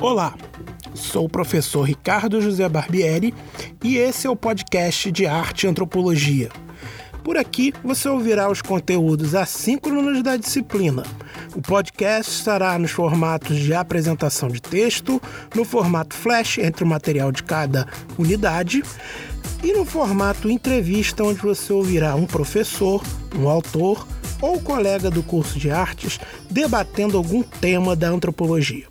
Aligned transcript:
Olá, 0.00 0.34
sou 0.94 1.26
o 1.26 1.28
professor 1.28 1.82
Ricardo 1.82 2.40
José 2.40 2.66
Barbieri 2.70 3.34
e 3.84 3.98
esse 3.98 4.26
é 4.26 4.30
o 4.30 4.34
podcast 4.34 5.12
de 5.12 5.26
Arte 5.26 5.66
e 5.66 5.68
Antropologia. 5.68 6.48
Por 7.22 7.36
aqui 7.36 7.74
você 7.84 8.08
ouvirá 8.08 8.50
os 8.50 8.62
conteúdos 8.62 9.34
assíncronos 9.34 10.22
da 10.22 10.38
disciplina. 10.38 11.02
O 11.54 11.60
podcast 11.60 12.32
estará 12.32 12.78
nos 12.78 12.92
formatos 12.92 13.58
de 13.58 13.74
apresentação 13.74 14.48
de 14.48 14.62
texto, 14.62 15.20
no 15.54 15.66
formato 15.66 16.16
flash 16.16 16.56
entre 16.56 16.82
o 16.82 16.86
material 16.86 17.30
de 17.30 17.42
cada 17.42 17.86
unidade 18.18 18.82
e 19.62 19.74
no 19.74 19.84
formato 19.84 20.48
entrevista, 20.48 21.22
onde 21.22 21.40
você 21.40 21.74
ouvirá 21.74 22.14
um 22.14 22.24
professor, 22.24 23.02
um 23.38 23.50
autor 23.50 24.08
ou 24.40 24.58
colega 24.62 25.10
do 25.10 25.22
curso 25.22 25.58
de 25.58 25.70
artes 25.70 26.18
debatendo 26.50 27.18
algum 27.18 27.42
tema 27.42 27.94
da 27.94 28.08
antropologia. 28.08 28.89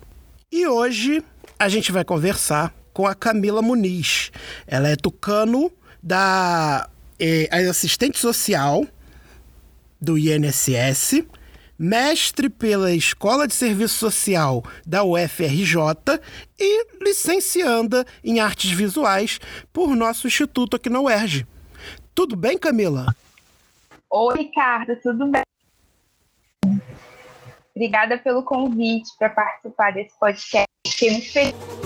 E 0.52 0.66
hoje 0.66 1.22
a 1.56 1.68
gente 1.68 1.92
vai 1.92 2.04
conversar 2.04 2.74
com 2.92 3.06
a 3.06 3.14
Camila 3.14 3.62
Muniz. 3.62 4.32
Ela 4.66 4.88
é 4.88 4.96
tucano 4.96 5.70
da 6.02 6.90
é, 7.20 7.48
assistente 7.68 8.18
social 8.18 8.84
do 10.00 10.18
INSS, 10.18 11.22
mestre 11.78 12.48
pela 12.48 12.92
Escola 12.92 13.46
de 13.46 13.54
Serviço 13.54 13.94
Social 13.94 14.64
da 14.84 15.04
UFRJ 15.04 16.18
e 16.58 16.86
licencianda 17.00 18.04
em 18.24 18.40
artes 18.40 18.72
visuais 18.72 19.38
por 19.72 19.94
nosso 19.94 20.26
instituto 20.26 20.74
aqui 20.74 20.90
na 20.90 21.00
UERJ. 21.00 21.46
Tudo 22.12 22.34
bem, 22.34 22.58
Camila? 22.58 23.14
Oi, 24.10 24.36
Ricardo, 24.36 24.96
tudo 25.00 25.26
bem? 25.28 25.42
Obrigada 27.80 28.18
pelo 28.18 28.42
convite 28.42 29.08
para 29.18 29.30
participar 29.30 29.90
desse 29.94 30.14
podcast. 30.18 30.68
Fiquei 30.86 31.12
muito 31.12 31.32
feliz. 31.32 31.79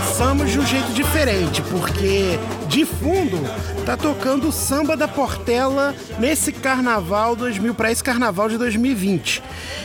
Começamos 0.00 0.50
de 0.50 0.58
um 0.58 0.64
jeito 0.64 0.92
diferente, 0.94 1.60
porque 1.64 2.38
de 2.68 2.86
fundo 2.86 3.38
tá 3.84 3.98
tocando 3.98 4.48
o 4.48 4.52
samba 4.52 4.96
da 4.96 5.06
Portela 5.06 5.94
nesse 6.18 6.52
carnaval 6.52 7.36
2000 7.36 7.74
para 7.74 7.92
esse 7.92 8.02
carnaval 8.02 8.48
de 8.48 8.56
2020. 8.56 9.42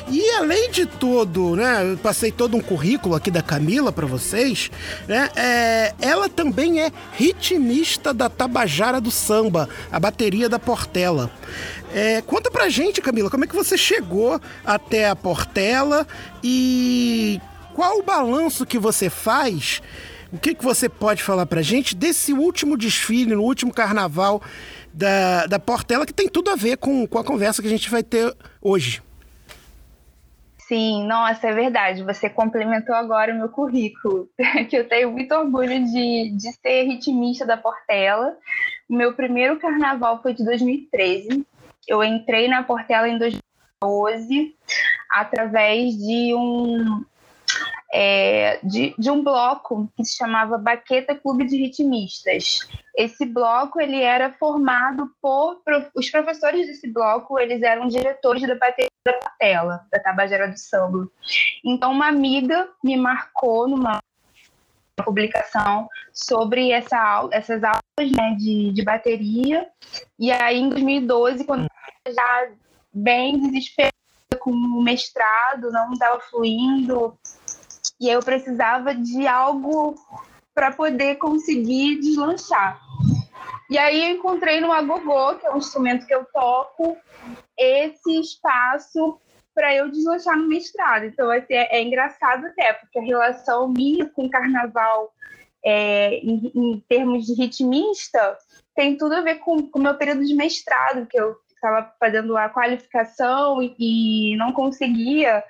E 0.10 0.30
além 0.38 0.72
de 0.72 0.86
todo, 0.86 1.58
né, 1.58 1.92
eu 1.92 1.98
passei 1.98 2.32
todo 2.32 2.56
um 2.56 2.62
currículo 2.62 3.14
aqui 3.14 3.30
da 3.30 3.42
Camila 3.42 3.92
para 3.92 4.06
vocês, 4.06 4.72
né? 5.06 5.30
É, 5.36 5.94
ela 6.00 6.30
também 6.30 6.82
é 6.82 6.94
ritmista 7.12 8.14
da 8.14 8.30
Tabajara 8.30 9.02
do 9.02 9.12
Samba, 9.12 9.68
a 9.92 10.00
bateria 10.00 10.48
da 10.48 10.58
Portela. 10.58 11.30
É, 11.94 12.22
conta 12.22 12.50
pra 12.50 12.70
gente, 12.70 13.02
Camila, 13.02 13.30
como 13.30 13.44
é 13.44 13.48
que 13.48 13.56
você 13.56 13.78
chegou 13.78 14.40
até 14.66 15.10
a 15.10 15.16
Portela 15.16 16.08
e 16.42 17.42
qual 17.76 18.00
o 18.00 18.04
balanço 18.04 18.66
que 18.66 18.80
você 18.80 19.10
faz 19.10 19.82
o 20.32 20.40
que, 20.40 20.56
que 20.56 20.64
você 20.64 20.90
pode 20.90 21.22
falar 21.22 21.46
para 21.46 21.62
gente 21.62 21.96
desse 21.96 22.34
último 22.34 22.76
desfile, 22.76 23.36
no 23.36 23.44
último 23.44 23.74
carnaval 23.74 24.42
da, 24.94 25.46
da 25.46 25.60
Portela, 25.60 26.06
que 26.06 26.14
tem 26.14 26.28
tudo 26.28 26.50
a 26.50 26.56
ver 26.56 26.78
com, 26.78 27.06
com 27.06 27.18
a 27.18 27.24
conversa 27.24 27.62
que 27.62 27.68
a 27.68 27.72
gente 27.72 27.90
vai 27.90 28.04
ter 28.04 28.36
hoje? 28.62 29.02
Sim, 30.58 31.06
nossa, 31.06 31.48
é 31.48 31.54
verdade. 31.54 32.04
Você 32.04 32.30
complementou 32.30 32.96
agora 32.96 33.34
o 33.34 33.38
meu 33.38 33.50
currículo, 33.50 34.28
que 34.70 34.76
eu 34.76 34.88
tenho 34.90 35.12
muito 35.12 35.34
orgulho 35.34 35.86
de, 35.86 36.32
de 36.36 36.52
ser 36.54 36.84
ritmista 36.84 37.46
da 37.46 37.56
Portela. 37.56 38.36
O 38.90 38.96
meu 38.96 39.14
primeiro 39.14 39.60
carnaval 39.60 40.22
foi 40.22 40.34
de 40.34 40.44
2013. 40.44 41.46
Eu 41.88 42.04
entrei 42.04 42.48
na 42.48 42.64
Portela 42.64 43.08
em 43.08 43.18
2012 43.18 44.56
através 45.12 45.96
de 45.96 46.34
um, 46.34 47.06
é, 47.98 48.60
de, 48.62 48.94
de, 49.00 49.10
um 49.10 49.24
bloco 49.24 49.90
que 49.96 50.04
se 50.04 50.18
chamava 50.18 50.58
Baqueta 50.58 51.16
Clube 51.16 51.46
de 51.46 51.56
Ritmistas. 51.56 52.60
Esse 52.94 53.26
bloco 53.26 53.80
ele 53.80 54.02
era 54.02 54.34
formado 54.34 55.10
por 55.22 55.62
os 55.96 56.10
professores 56.10 56.68
desse 56.68 56.92
bloco, 56.92 57.40
eles 57.40 57.62
eram 57.62 57.88
diretores 57.88 58.42
da 58.42 58.56
bateria 58.56 58.90
da 59.06 59.14
Patela, 59.14 59.86
da 59.90 60.00
Tabajara 60.00 60.50
do 60.50 60.60
Samba. 60.60 61.08
Então 61.64 61.94
uma 61.94 62.10
amiga 62.10 62.68
me 62.84 62.98
marcou 62.98 63.66
numa 63.66 64.02
publicação 65.06 65.88
sobre 66.12 66.72
essa, 66.72 67.30
essas 67.32 67.64
aulas 67.64 68.12
né, 68.12 68.36
de, 68.38 68.74
de 68.74 68.84
bateria. 68.84 69.70
E 70.20 70.34
aí, 70.34 70.60
em 70.60 70.68
2012, 70.68 71.46
quando 71.46 71.66
eu 72.06 72.14
já 72.14 72.50
bem 72.94 73.40
desesperada 73.40 73.94
com 74.40 74.52
o 74.52 74.84
mestrado, 74.84 75.72
não 75.72 75.94
estava 75.94 76.20
fluindo, 76.20 77.18
e 78.00 78.10
eu 78.10 78.20
precisava 78.20 78.94
de 78.94 79.28
algo 79.28 79.96
para 80.54 80.72
poder 80.72 81.16
conseguir 81.16 82.00
deslanchar. 82.00 82.80
E 83.70 83.78
aí 83.78 84.10
eu 84.10 84.18
encontrei 84.18 84.62
no 84.62 84.72
agogô, 84.72 85.36
que 85.36 85.46
é 85.46 85.52
um 85.52 85.58
instrumento 85.58 86.06
que 86.06 86.14
eu 86.14 86.26
toco, 86.26 86.98
esse 87.58 88.20
espaço 88.20 89.20
para 89.54 89.74
eu 89.74 89.90
deslanchar 89.90 90.38
no 90.38 90.48
mestrado. 90.48 91.06
Então 91.06 91.32
assim, 91.32 91.54
é, 91.54 91.78
é, 91.78 91.82
engraçado 91.82 92.46
até, 92.46 92.74
porque 92.74 93.00
a 93.00 93.04
relação 93.04 93.68
minha 93.68 94.10
com 94.10 94.26
o 94.26 94.30
carnaval 94.30 95.12
é, 95.64 96.16
em, 96.18 96.52
em, 96.54 96.80
termos 96.88 97.26
de 97.26 97.34
ritmista 97.34 98.38
tem 98.76 98.98
tudo 98.98 99.16
a 99.16 99.22
ver 99.22 99.36
com 99.36 99.70
o 99.74 99.80
meu 99.80 99.96
período 99.96 100.24
de 100.26 100.36
mestrado, 100.36 101.08
que 101.08 101.20
eu 101.20 101.36
estava 101.56 101.92
fazendo 102.00 102.38
a 102.38 102.50
qualificação 102.50 103.64
e, 103.64 103.76
e 103.80 104.38
não 104.38 104.52
conseguia 104.52 105.44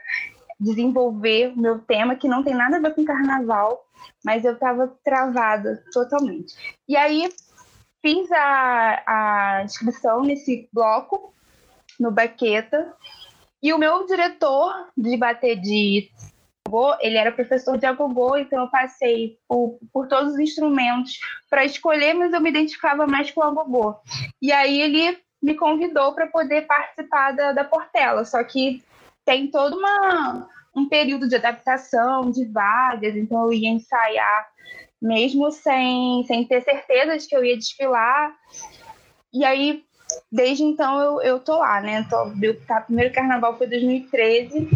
desenvolver 0.59 1.53
o 1.55 1.59
meu 1.59 1.79
tema, 1.79 2.15
que 2.15 2.27
não 2.27 2.43
tem 2.43 2.53
nada 2.53 2.77
a 2.77 2.79
ver 2.79 2.93
com 2.93 3.03
carnaval, 3.05 3.85
mas 4.23 4.45
eu 4.45 4.53
estava 4.53 4.87
travada 5.03 5.83
totalmente. 5.91 6.53
E 6.87 6.95
aí 6.95 7.29
fiz 8.01 8.31
a, 8.31 9.03
a 9.05 9.63
inscrição 9.63 10.21
nesse 10.21 10.69
bloco, 10.71 11.33
no 11.99 12.11
Baqueta, 12.11 12.93
e 13.61 13.73
o 13.73 13.77
meu 13.77 14.05
diretor 14.05 14.91
de 14.95 15.17
bater 15.17 15.59
de 15.59 16.09
ele 16.99 17.17
era 17.17 17.31
professor 17.31 17.77
de 17.77 17.85
agogô, 17.85 18.35
então 18.35 18.63
eu 18.63 18.69
passei 18.69 19.37
por, 19.47 19.77
por 19.93 20.07
todos 20.07 20.33
os 20.33 20.39
instrumentos 20.39 21.19
para 21.49 21.63
escolher, 21.63 22.13
mas 22.13 22.33
eu 22.33 22.41
me 22.41 22.49
identificava 22.49 23.05
mais 23.05 23.31
com 23.31 23.39
o 23.39 23.43
agogô. 23.43 23.95
E 24.41 24.51
aí 24.51 24.81
ele 24.81 25.17
me 25.41 25.55
convidou 25.55 26.13
para 26.13 26.27
poder 26.27 26.63
participar 26.63 27.31
da, 27.33 27.53
da 27.53 27.63
Portela, 27.63 28.25
só 28.25 28.43
que 28.43 28.83
tem 29.25 29.49
todo 29.49 29.77
uma, 29.77 30.47
um 30.75 30.87
período 30.87 31.27
de 31.27 31.35
adaptação, 31.35 32.31
de 32.31 32.45
vagas, 32.45 33.15
então 33.15 33.45
eu 33.45 33.53
ia 33.53 33.69
ensaiar 33.69 34.47
mesmo 35.01 35.51
sem, 35.51 36.23
sem 36.25 36.45
ter 36.45 36.61
certeza 36.61 37.17
de 37.17 37.27
que 37.27 37.35
eu 37.35 37.43
ia 37.43 37.57
desfilar. 37.57 38.33
E 39.33 39.43
aí, 39.43 39.83
desde 40.31 40.63
então, 40.63 40.99
eu, 40.99 41.21
eu 41.21 41.39
tô 41.39 41.57
lá, 41.57 41.81
né? 41.81 42.05
Tô, 42.09 42.25
meu 42.25 42.59
tá, 42.65 42.81
primeiro 42.81 43.13
carnaval 43.13 43.57
foi 43.57 43.67
2013. 43.67 44.67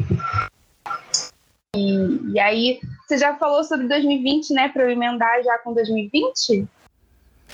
E, 1.75 2.33
e 2.33 2.39
aí, 2.39 2.79
você 3.07 3.18
já 3.18 3.35
falou 3.35 3.63
sobre 3.63 3.88
2020, 3.88 4.53
né? 4.53 4.69
Para 4.69 4.83
eu 4.83 4.89
emendar 4.89 5.44
já 5.44 5.57
com 5.59 5.74
2020? 5.74 6.68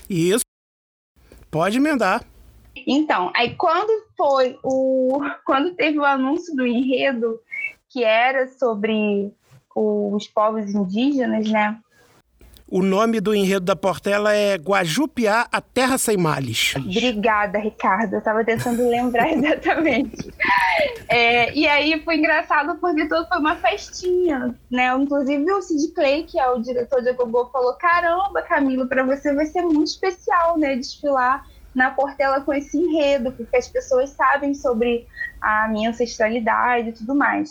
Isso. 0.09 0.43
Pode 1.49 1.77
emendar. 1.77 2.25
Então, 2.87 3.31
aí 3.35 3.55
quando 3.55 4.05
foi 4.17 4.57
o. 4.63 5.19
Quando 5.45 5.75
teve 5.75 5.97
o 5.97 6.05
anúncio 6.05 6.55
do 6.55 6.65
enredo, 6.65 7.39
que 7.89 8.03
era 8.03 8.47
sobre 8.47 9.31
os 9.75 10.27
povos 10.27 10.73
indígenas, 10.73 11.49
né? 11.49 11.77
O 12.67 12.81
nome 12.81 13.21
do 13.21 13.33
enredo 13.35 13.63
da 13.63 13.75
Portela 13.75 14.33
é 14.33 14.55
Guajupiá, 14.55 15.47
a 15.51 15.61
Terra 15.61 15.99
Sem 15.99 16.17
Males. 16.17 16.73
Obrigada, 16.75 17.59
Ricardo. 17.59 18.13
Eu 18.13 18.19
estava 18.19 18.43
tentando 18.43 18.89
lembrar 18.89 19.29
exatamente. 19.31 20.33
É, 21.07 21.53
e 21.53 21.67
aí 21.67 22.01
foi 22.03 22.17
engraçado 22.17 22.75
porque 22.79 23.07
tudo 23.07 23.27
foi 23.27 23.37
uma 23.37 23.55
festinha, 23.55 24.55
né? 24.71 24.87
Inclusive 24.95 25.51
o 25.51 25.61
Sid 25.61 25.93
Clay, 25.93 26.23
que 26.23 26.39
é 26.39 26.49
o 26.49 26.59
diretor 26.59 27.03
de 27.03 27.13
Gogô, 27.13 27.45
falou: 27.51 27.75
Caramba, 27.75 28.41
Camilo, 28.41 28.87
para 28.87 29.03
você 29.03 29.31
vai 29.33 29.45
ser 29.45 29.61
muito 29.61 29.87
especial, 29.87 30.57
né? 30.57 30.75
Desfilar 30.75 31.45
na 31.75 31.91
Portela 31.91 32.41
com 32.41 32.53
esse 32.53 32.77
enredo, 32.77 33.31
porque 33.33 33.57
as 33.57 33.67
pessoas 33.67 34.11
sabem 34.11 34.53
sobre 34.53 35.07
a 35.41 35.67
minha 35.67 35.89
ancestralidade 35.89 36.89
e 36.89 36.93
tudo 36.93 37.13
mais. 37.13 37.49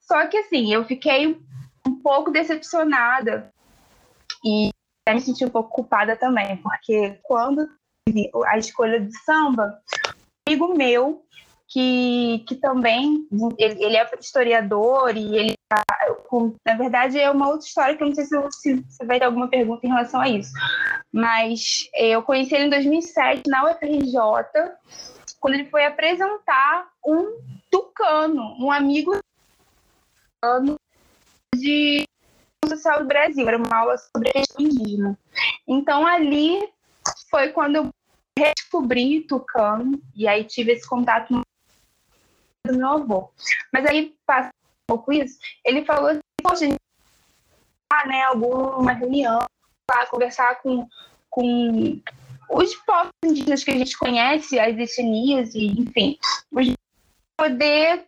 Só 0.00 0.26
que 0.26 0.38
assim, 0.38 0.72
eu 0.72 0.84
fiquei 0.84 1.38
um 1.86 1.96
pouco 1.96 2.30
decepcionada 2.30 3.52
e 4.44 4.70
me 5.08 5.20
senti 5.20 5.44
um 5.44 5.50
pouco 5.50 5.70
culpada 5.70 6.16
também, 6.16 6.56
porque 6.56 7.18
quando 7.22 7.68
a 8.46 8.58
escolha 8.58 9.00
de 9.00 9.16
samba, 9.18 9.80
um 10.08 10.52
amigo 10.52 10.74
meu, 10.74 11.24
que, 11.68 12.44
que 12.46 12.54
também, 12.54 13.26
ele, 13.58 13.84
ele 13.84 13.96
é 13.96 14.10
historiador 14.18 15.16
e 15.16 15.36
ele, 15.36 15.54
na 16.64 16.76
verdade, 16.76 17.18
é 17.18 17.30
uma 17.30 17.48
outra 17.48 17.66
história 17.66 17.96
que 17.96 18.02
eu 18.02 18.08
não 18.08 18.14
sei 18.14 18.24
se, 18.24 18.84
se 18.88 19.04
vai 19.04 19.18
ter 19.18 19.24
alguma 19.24 19.48
pergunta 19.48 19.84
em 19.84 19.90
relação 19.90 20.20
a 20.20 20.28
isso, 20.28 20.52
mas 21.12 21.88
eu 21.94 22.22
conheci 22.22 22.54
ele 22.54 22.66
em 22.66 22.70
2007 22.70 23.42
na 23.48 23.70
UFRJ, 23.70 24.16
quando 25.40 25.54
ele 25.54 25.68
foi 25.70 25.84
apresentar 25.84 26.88
um 27.04 27.38
tucano, 27.70 28.56
um 28.60 28.70
amigo 28.70 29.18
de 31.54 32.04
social 32.68 33.00
do 33.00 33.06
Brasil, 33.06 33.46
era 33.48 33.56
uma 33.56 33.76
aula 33.76 33.96
sobre 33.98 34.30
indígena. 34.58 35.18
Então 35.66 36.06
ali 36.06 36.68
foi 37.30 37.48
quando 37.50 37.76
eu 37.76 37.90
redescobri 38.38 39.22
Tucano 39.22 40.00
e 40.14 40.28
aí 40.28 40.44
tive 40.44 40.72
esse 40.72 40.86
contato 40.86 41.42
do 42.66 42.76
meu 42.76 42.88
avô. 42.88 43.30
Mas 43.72 43.86
aí, 43.86 44.14
passando 44.26 44.50
um 44.50 44.55
pouco 44.86 45.12
isso, 45.12 45.38
ele 45.64 45.84
falou 45.84 46.10
assim, 46.10 46.20
poxa, 46.42 46.64
a 46.64 46.68
gente 46.68 46.80
tá, 47.88 48.06
né, 48.06 48.22
alguma 48.24 48.92
reunião, 48.92 49.44
lá, 49.90 50.06
conversar 50.06 50.62
com, 50.62 50.88
com 51.30 52.00
os 52.50 52.74
povos 52.76 53.10
indígenas 53.24 53.64
que 53.64 53.70
a 53.70 53.78
gente 53.78 53.98
conhece, 53.98 54.58
as 54.58 54.76
etnias 54.76 55.54
e, 55.54 55.66
enfim, 55.66 56.18
poder 57.36 58.06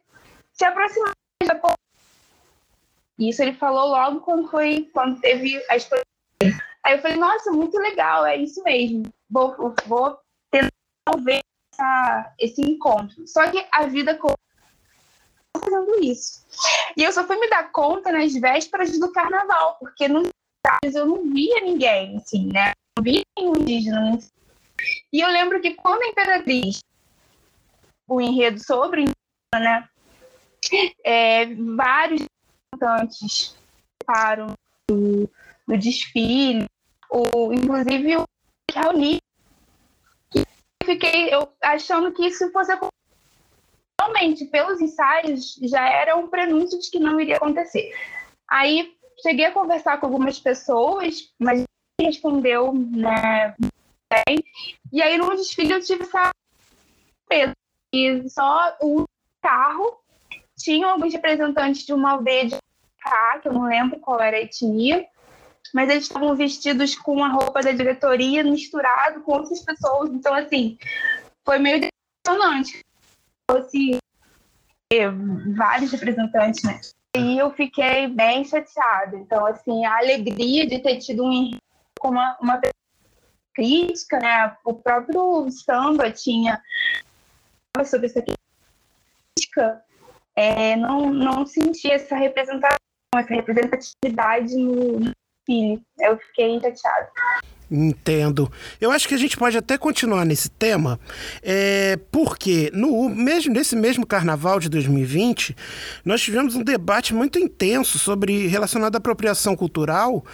se 0.52 0.64
aproximar 0.64 1.12
da 1.44 1.54
isso 3.19 3.42
ele 3.42 3.54
falou 3.54 3.88
logo 3.88 4.20
quando 4.20 4.48
foi 4.48 4.88
quando 4.92 5.20
teve 5.20 5.60
a 5.69 5.76
exposição. 5.76 6.06
Aí 6.84 6.94
eu 6.94 7.02
falei, 7.02 7.16
nossa, 7.16 7.50
muito 7.50 7.76
legal, 7.76 8.25
é 8.25 8.36
isso 8.36 8.62
mesmo. 8.62 9.02
Vou, 9.28 9.75
vou 9.86 10.19
tentar 10.50 10.70
ver 11.25 11.40
esse 12.38 12.62
encontro. 12.62 13.26
Só 13.26 13.50
que 13.50 13.66
a 13.72 13.86
vida 13.86 14.16
fazendo 15.56 16.03
isso. 16.03 16.45
E 16.97 17.03
eu 17.03 17.12
só 17.12 17.25
fui 17.27 17.37
me 17.39 17.49
dar 17.49 17.71
conta 17.71 18.12
nas 18.12 18.33
vésperas 18.35 18.99
do 18.99 19.12
carnaval, 19.12 19.77
porque 19.79 20.09
nos 20.09 20.29
eu 20.95 21.06
não 21.06 21.33
via 21.33 21.61
ninguém, 21.62 22.17
assim, 22.17 22.47
né? 22.53 22.73
Não 22.97 23.03
via 23.03 23.23
nenhum 23.39 23.56
indígena. 23.56 24.19
E 25.12 25.21
eu 25.21 25.29
lembro 25.29 25.61
que 25.61 25.75
quando 25.75 26.03
a 26.03 26.09
Imperatriz, 26.09 26.81
o 28.06 28.21
enredo 28.21 28.62
sobre 28.62 29.06
né? 29.55 29.89
É, 31.05 31.47
vários 31.55 32.27
representantes 32.75 33.56
para 34.05 34.47
o 34.91 35.77
desfile, 35.79 36.67
o, 37.11 37.53
inclusive 37.53 38.17
o 38.17 38.25
Raoni. 38.75 39.19
Fiquei 40.85 41.35
eu, 41.35 41.50
achando 41.62 42.12
que 42.12 42.27
isso 42.27 42.50
fosse 42.50 42.73
realmente 44.08 44.46
pelos 44.46 44.81
ensaios 44.81 45.58
já 45.62 45.87
era 45.88 46.16
um 46.16 46.28
prenúncio 46.28 46.78
de 46.81 46.90
que 46.90 46.99
não 46.99 47.20
iria 47.20 47.37
acontecer. 47.37 47.94
Aí 48.49 48.94
cheguei 49.22 49.46
a 49.46 49.52
conversar 49.52 49.99
com 49.99 50.06
algumas 50.06 50.38
pessoas, 50.38 51.32
mas 51.38 51.64
respondeu, 52.00 52.72
né? 52.72 53.55
Bem. 54.10 54.43
E 54.93 55.02
aí 55.02 55.19
no 55.19 55.37
desfile 55.37 55.72
eu 55.72 55.82
tive 55.82 56.02
essa 56.02 56.31
peso. 57.28 57.52
E 57.93 58.28
só 58.28 58.76
o 58.81 59.05
carro 59.43 60.00
tinham 60.56 60.90
alguns 60.90 61.12
representantes 61.12 61.84
de 61.84 61.93
uma 61.93 62.12
aldeia 62.12 62.46
de 62.46 62.56
cá, 63.00 63.38
que 63.40 63.49
eu 63.49 63.52
não 63.52 63.64
lembro 63.64 64.00
qual 64.00 64.20
era 64.20 64.37
a 64.37 64.40
etnia, 64.40 65.06
mas 65.75 65.88
eles 65.88 66.04
estavam 66.04 66.34
vestidos 66.34 66.94
com 66.94 67.22
a 67.22 67.28
roupa 67.28 67.61
da 67.61 67.72
diretoria 67.72 68.43
misturado 68.43 69.20
com 69.22 69.32
outras 69.32 69.61
pessoas. 69.62 70.11
Então, 70.11 70.34
assim, 70.34 70.78
foi 71.44 71.58
meio 71.58 71.81
decepcionante. 71.81 72.84
Fosse 73.50 73.99
vários 75.56 75.93
representantes, 75.93 76.62
né? 76.65 76.81
E 77.17 77.39
eu 77.39 77.50
fiquei 77.53 78.09
bem 78.09 78.45
chateada. 78.45 79.17
Então, 79.17 79.45
assim, 79.47 79.85
a 79.85 79.99
alegria 79.99 80.67
de 80.67 80.79
ter 80.79 80.99
tido 80.99 81.25
um 81.25 81.50
com 81.99 82.09
uma, 82.11 82.37
uma 82.41 82.61
crítica, 83.55 84.19
né? 84.19 84.56
O 84.65 84.75
próprio 84.75 85.50
samba 85.50 86.11
tinha 86.11 86.62
sobre 87.85 88.06
essa 88.06 88.23
crítica, 88.23 89.83
é, 90.35 90.77
não, 90.77 91.12
não 91.12 91.47
senti 91.47 91.91
essa 91.91 92.17
representação 92.17 92.79
essa 93.17 93.35
representatividade 93.35 94.55
no 94.56 95.12
Eu 95.49 96.19
fiquei 96.19 96.61
chateada. 96.61 97.09
Entendo. 97.71 98.50
Eu 98.81 98.91
acho 98.91 99.06
que 99.06 99.15
a 99.15 99.19
gente 99.19 99.37
pode 99.37 99.59
até 99.59 99.77
continuar 99.77 100.25
nesse 100.25 100.49
tema, 100.49 100.99
é, 101.43 101.99
porque 102.11 102.71
no 102.73 103.11
mesmo 103.11 103.53
nesse 103.53 103.77
mesmo 103.77 104.06
carnaval 104.06 104.59
de 104.59 104.71
2020 104.71 105.55
nós 106.03 106.23
tivemos 106.23 106.55
um 106.55 106.62
debate 106.62 107.12
muito 107.12 107.39
intenso 107.39 107.99
sobre 107.99 108.47
relacionado 108.47 108.95
à 108.95 108.99
apropriação 108.99 109.55
cultural 109.55 110.25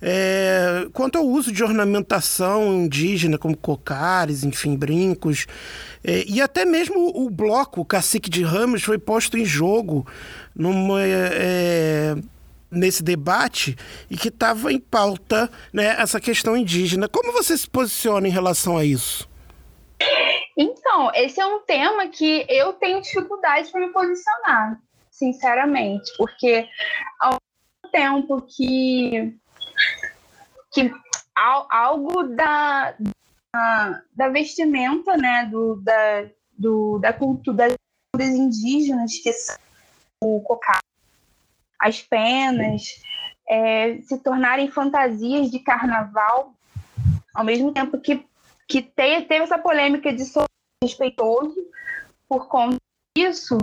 é, 0.00 0.86
quanto 0.94 1.18
ao 1.18 1.26
uso 1.26 1.52
de 1.52 1.62
ornamentação 1.62 2.72
indígena 2.72 3.36
como 3.36 3.54
cocares, 3.54 4.42
enfim, 4.42 4.74
brincos 4.74 5.46
é, 6.02 6.24
e 6.26 6.40
até 6.40 6.64
mesmo 6.64 7.12
o 7.14 7.28
bloco 7.28 7.82
o 7.82 7.84
Cacique 7.84 8.30
de 8.30 8.42
Ramos 8.42 8.82
foi 8.82 8.96
posto 8.96 9.36
em 9.36 9.44
jogo 9.44 10.06
numa 10.56 11.02
é, 11.02 12.14
nesse 12.70 13.02
debate 13.02 13.76
e 14.10 14.16
que 14.16 14.28
estava 14.28 14.72
em 14.72 14.78
pauta 14.78 15.50
né, 15.72 15.96
essa 15.98 16.20
questão 16.20 16.56
indígena. 16.56 17.08
Como 17.08 17.32
você 17.32 17.56
se 17.56 17.68
posiciona 17.68 18.28
em 18.28 18.30
relação 18.30 18.76
a 18.76 18.84
isso? 18.84 19.28
Então, 20.56 21.10
esse 21.14 21.40
é 21.40 21.46
um 21.46 21.60
tema 21.60 22.08
que 22.08 22.44
eu 22.48 22.72
tenho 22.72 23.00
dificuldade 23.00 23.70
para 23.70 23.80
me 23.80 23.92
posicionar, 23.92 24.80
sinceramente, 25.10 26.10
porque 26.16 26.68
ao 27.20 27.36
mesmo 27.84 27.92
tempo 27.92 28.42
que, 28.42 29.34
que 30.72 30.92
algo 31.70 32.24
da, 32.24 32.94
da, 33.54 34.02
da 34.14 34.28
vestimenta, 34.28 35.16
né, 35.16 35.48
do, 35.50 35.76
da, 35.76 36.28
do, 36.58 36.98
da 36.98 37.12
cultura 37.12 37.68
das 38.16 38.28
indígenas, 38.28 39.16
que 39.18 39.30
o 40.20 40.40
cocá, 40.40 40.80
as 41.80 42.02
penas, 42.02 42.82
é, 43.48 43.98
se 44.02 44.18
tornarem 44.22 44.70
fantasias 44.70 45.50
de 45.50 45.58
carnaval, 45.60 46.54
ao 47.34 47.44
mesmo 47.44 47.72
tempo 47.72 47.98
que, 47.98 48.24
que 48.66 48.82
te, 48.82 49.22
teve 49.22 49.44
essa 49.44 49.58
polêmica 49.58 50.12
de 50.12 50.24
ser 50.24 50.44
respeitoso 50.82 51.56
por 52.28 52.48
conta 52.48 52.76
disso, 53.16 53.56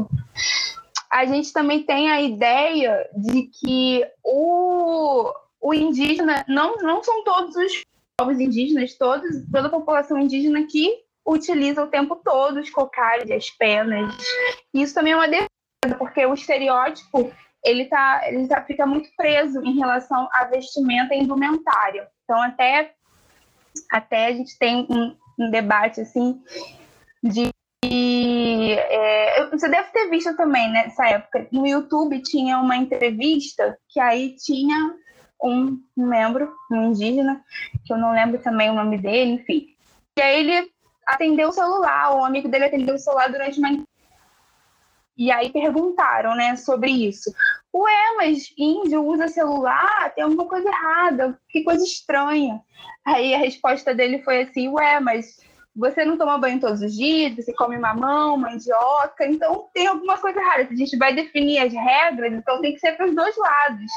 a 1.11 1.25
gente 1.25 1.53
também 1.53 1.83
tem 1.83 2.09
a 2.09 2.21
ideia 2.21 3.09
de 3.15 3.43
que 3.43 4.05
o, 4.23 5.31
o 5.61 5.73
indígena, 5.73 6.43
não, 6.47 6.77
não 6.77 7.03
são 7.03 7.23
todos 7.23 7.55
os 7.55 7.83
povos 8.17 8.39
indígenas, 8.39 8.97
todos, 8.97 9.29
toda 9.51 9.67
a 9.67 9.71
população 9.71 10.19
indígena 10.19 10.65
que 10.67 11.03
utiliza 11.25 11.83
o 11.83 11.87
tempo 11.87 12.15
todo 12.17 12.59
os 12.59 12.69
cocares, 12.69 13.29
as 13.31 13.49
penas. 13.49 14.15
Isso 14.73 14.93
também 14.93 15.13
é 15.13 15.15
uma 15.15 15.27
defesa, 15.27 15.97
porque 15.97 16.25
o 16.25 16.33
estereótipo 16.33 17.31
ele, 17.65 17.85
tá, 17.85 18.21
ele 18.27 18.47
tá, 18.47 18.61
fica 18.61 18.85
muito 18.85 19.09
preso 19.17 19.61
em 19.65 19.77
relação 19.77 20.29
à 20.31 20.45
vestimenta 20.45 21.15
e 21.15 21.19
indumentária. 21.19 22.07
Então, 22.23 22.41
até, 22.41 22.93
até 23.91 24.27
a 24.27 24.31
gente 24.31 24.57
tem 24.57 24.87
um, 24.89 25.15
um 25.39 25.49
debate, 25.49 26.01
assim, 26.01 26.41
de... 27.23 27.49
É, 27.87 29.47
você 29.49 29.69
deve 29.69 29.91
ter 29.91 30.09
visto 30.09 30.35
também 30.35 30.71
nessa 30.71 31.07
época, 31.07 31.47
no 31.51 31.67
YouTube 31.67 32.21
tinha 32.21 32.59
uma 32.59 32.75
entrevista 32.75 33.77
que 33.89 33.99
aí 33.99 34.35
tinha 34.37 34.95
um 35.41 35.79
membro, 35.95 36.51
um 36.71 36.89
indígena, 36.89 37.43
que 37.85 37.93
eu 37.93 37.97
não 37.97 38.11
lembro 38.11 38.39
também 38.39 38.69
o 38.69 38.73
nome 38.73 38.97
dele, 38.97 39.33
enfim. 39.33 39.67
E 40.17 40.21
aí 40.21 40.39
ele 40.39 40.71
atendeu 41.05 41.49
o 41.49 41.53
celular, 41.53 42.15
o 42.15 42.25
amigo 42.25 42.47
dele 42.47 42.65
atendeu 42.65 42.95
o 42.95 42.99
celular 42.99 43.29
durante 43.31 43.59
uma 43.59 43.69
e 45.17 45.31
aí 45.31 45.49
perguntaram, 45.49 46.35
né, 46.35 46.55
sobre 46.55 46.91
isso. 46.91 47.33
Ué, 47.75 48.15
mas 48.15 48.53
índio 48.57 49.03
usa 49.03 49.27
celular? 49.27 50.09
Tem 50.15 50.23
alguma 50.23 50.47
coisa 50.47 50.69
errada, 50.69 51.37
que 51.49 51.61
coisa 51.61 51.83
estranha. 51.83 52.61
Aí 53.05 53.35
a 53.35 53.37
resposta 53.37 53.93
dele 53.93 54.23
foi 54.23 54.43
assim: 54.43 54.69
Ué, 54.69 55.01
mas 55.01 55.41
você 55.75 56.05
não 56.05 56.17
toma 56.17 56.37
banho 56.37 56.61
todos 56.61 56.81
os 56.81 56.95
dias, 56.95 57.35
você 57.35 57.53
come 57.53 57.77
mamão, 57.77 58.37
mandioca, 58.37 59.25
então 59.25 59.67
tem 59.73 59.87
alguma 59.87 60.17
coisa 60.17 60.39
errada. 60.39 60.69
A 60.71 60.75
gente 60.75 60.97
vai 60.97 61.13
definir 61.13 61.59
as 61.59 61.73
regras, 61.73 62.31
então 62.31 62.61
tem 62.61 62.73
que 62.73 62.79
ser 62.79 62.93
para 62.93 63.07
os 63.07 63.13
dois 63.13 63.35
lados. 63.35 63.91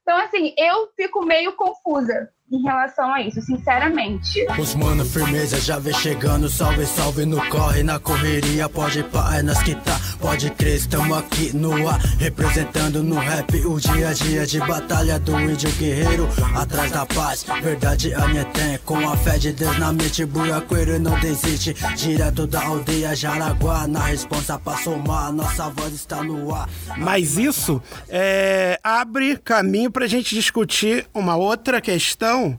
Então, 0.00 0.16
assim, 0.16 0.54
eu 0.56 0.88
fico 0.96 1.22
meio 1.22 1.52
confusa 1.52 2.30
em 2.52 2.62
relação 2.62 3.12
a 3.12 3.22
isso, 3.22 3.40
sinceramente. 3.40 4.44
Os 4.58 4.74
mano, 4.74 5.04
firmeza 5.04 5.60
já 5.60 5.78
vem 5.78 5.94
chegando, 5.94 6.48
salve, 6.48 6.84
salve 6.84 7.24
no 7.24 7.40
corre, 7.48 7.82
na 7.84 7.98
correria, 8.00 8.68
pode 8.68 9.04
pá, 9.04 9.36
é 9.36 9.42
nós 9.42 9.62
que 9.62 9.74
tá, 9.76 10.00
pode 10.18 10.50
crer, 10.50 10.74
estamos 10.74 11.16
aqui 11.16 11.56
no 11.56 11.88
ar, 11.88 12.00
representando 12.18 13.04
no 13.04 13.16
rap 13.16 13.54
o 13.64 13.78
dia 13.78 14.08
a 14.08 14.12
dia 14.12 14.46
de 14.46 14.58
batalha 14.58 15.18
do 15.20 15.38
índio 15.40 15.70
guerreiro, 15.72 16.28
atrás 16.56 16.90
da 16.90 17.06
paz, 17.06 17.46
verdade 17.62 18.12
a 18.14 18.26
minha 18.26 18.44
tem, 18.46 18.78
com 18.78 19.08
a 19.08 19.16
fé 19.16 19.38
de 19.38 19.52
Deus 19.52 19.78
na 19.78 19.92
mente, 19.92 20.24
buraqueiro 20.24 20.98
não 20.98 21.18
desiste, 21.20 21.72
direto 21.94 22.48
da 22.48 22.64
aldeia 22.64 23.14
Jaraguá, 23.14 23.86
na 23.86 24.00
responsa 24.00 24.58
pra 24.58 24.76
somar, 24.78 25.32
nossa 25.32 25.68
voz 25.70 25.94
está 25.94 26.22
no 26.24 26.52
ar. 26.52 26.68
Mas 26.96 27.38
isso 27.38 27.80
é, 28.08 28.80
abre 28.82 29.36
caminho 29.36 29.90
pra 29.90 30.08
gente 30.08 30.34
discutir 30.34 31.06
uma 31.14 31.36
outra 31.36 31.80
questão 31.80 32.39
questão 32.40 32.58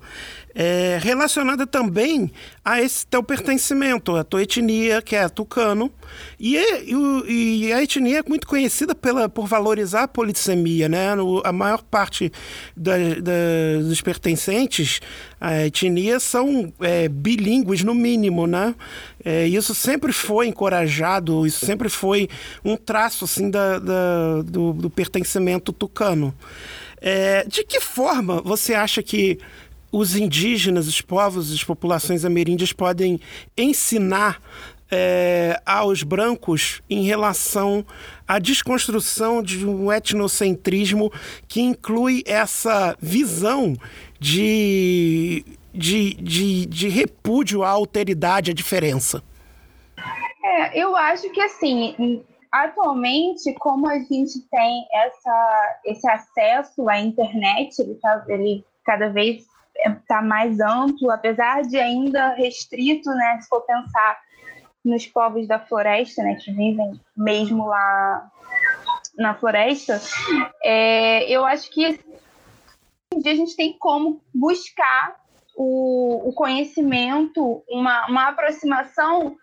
é, 0.53 0.99
relacionada 1.01 1.65
também 1.65 2.29
a 2.63 2.81
esse 2.81 3.07
teu 3.07 3.23
pertencimento, 3.23 4.17
a 4.17 4.23
tua 4.23 4.43
etnia, 4.43 5.01
que 5.01 5.15
é 5.15 5.27
tucano. 5.29 5.89
E, 6.37 6.57
e, 6.57 7.67
e 7.67 7.73
a 7.73 7.81
etnia 7.81 8.19
é 8.19 8.23
muito 8.27 8.45
conhecida 8.45 8.93
pela, 8.93 9.29
por 9.29 9.47
valorizar 9.47 10.03
a 10.03 10.07
polissemia, 10.09 10.89
né? 10.89 11.07
A 11.45 11.53
maior 11.53 11.81
parte 11.83 12.31
da, 12.75 12.97
da, 12.97 13.81
dos 13.81 14.01
pertencentes 14.01 14.99
à 15.39 15.65
etnia 15.65 16.19
são 16.19 16.71
é, 16.81 17.07
bilíngues, 17.07 17.81
no 17.81 17.95
mínimo, 17.95 18.45
né? 18.45 18.75
É, 19.23 19.47
isso 19.47 19.73
sempre 19.73 20.11
foi 20.11 20.47
encorajado, 20.47 21.47
isso 21.47 21.65
sempre 21.65 21.87
foi 21.87 22.27
um 22.63 22.75
traço, 22.75 23.23
assim, 23.23 23.49
da, 23.49 23.79
da 23.79 24.41
do, 24.43 24.73
do 24.73 24.89
pertencimento 24.89 25.71
tucano. 25.71 26.35
É, 27.03 27.43
de 27.47 27.63
que 27.63 27.79
forma 27.79 28.41
você 28.41 28.75
acha 28.75 29.01
que 29.01 29.39
os 29.91 30.15
indígenas, 30.15 30.87
os 30.87 31.01
povos, 31.01 31.51
as 31.51 31.63
populações 31.63 32.23
ameríndias 32.23 32.71
podem 32.71 33.19
ensinar 33.57 34.41
é, 34.91 35.61
aos 35.65 36.03
brancos 36.03 36.81
em 36.89 37.03
relação 37.03 37.85
à 38.27 38.39
desconstrução 38.39 39.41
de 39.41 39.65
um 39.65 39.91
etnocentrismo 39.91 41.11
que 41.47 41.61
inclui 41.61 42.23
essa 42.25 42.95
visão 43.01 43.73
de, 44.19 45.45
de, 45.73 46.13
de, 46.15 46.65
de 46.65 46.89
repúdio 46.89 47.63
à 47.63 47.69
alteridade, 47.69 48.51
à 48.51 48.53
diferença? 48.53 49.23
É, 50.43 50.77
eu 50.77 50.95
acho 50.95 51.29
que 51.31 51.39
assim, 51.39 52.21
atualmente, 52.51 53.53
como 53.59 53.87
a 53.87 53.99
gente 53.99 54.39
tem 54.51 54.85
essa, 54.93 55.79
esse 55.85 56.09
acesso 56.09 56.89
à 56.89 56.99
internet, 56.99 57.79
ele, 57.79 57.95
tá, 57.95 58.25
ele 58.27 58.65
cada 58.83 59.09
vez 59.09 59.45
está 59.75 60.21
mais 60.21 60.59
amplo, 60.59 61.11
apesar 61.11 61.63
de 61.63 61.77
ainda 61.77 62.33
restrito, 62.33 63.09
né? 63.09 63.39
Se 63.41 63.47
for 63.47 63.61
pensar 63.61 64.19
nos 64.83 65.05
povos 65.07 65.47
da 65.47 65.59
floresta, 65.59 66.23
né, 66.23 66.35
que 66.35 66.51
vivem 66.51 66.99
mesmo 67.15 67.67
lá 67.67 68.31
na 69.15 69.35
floresta, 69.35 70.01
é, 70.63 71.31
eu 71.31 71.45
acho 71.45 71.69
que 71.69 71.99
em 73.13 73.19
dia 73.19 73.33
a 73.33 73.35
gente 73.35 73.55
tem 73.55 73.77
como 73.77 74.21
buscar 74.33 75.15
o, 75.55 76.29
o 76.29 76.33
conhecimento, 76.33 77.63
uma, 77.69 78.07
uma 78.07 78.29
aproximação 78.29 79.35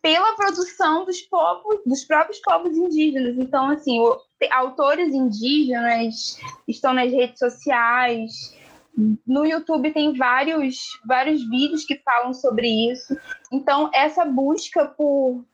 pela 0.00 0.34
produção 0.34 1.04
dos 1.04 1.20
povos, 1.22 1.80
dos 1.84 2.04
próprios 2.04 2.40
povos 2.40 2.76
indígenas. 2.76 3.36
Então, 3.36 3.68
assim, 3.68 4.00
o, 4.00 4.18
autores 4.50 5.12
indígenas 5.12 6.38
estão 6.66 6.94
nas 6.94 7.12
redes 7.12 7.38
sociais, 7.38 8.56
no 8.96 9.46
YouTube 9.46 9.92
tem 9.92 10.14
vários, 10.14 11.00
vários 11.04 11.48
vídeos 11.48 11.84
que 11.84 11.96
falam 11.98 12.34
sobre 12.34 12.68
isso. 12.90 13.16
Então, 13.50 13.90
essa 13.94 14.24
busca 14.24 14.86
por, 14.86 15.44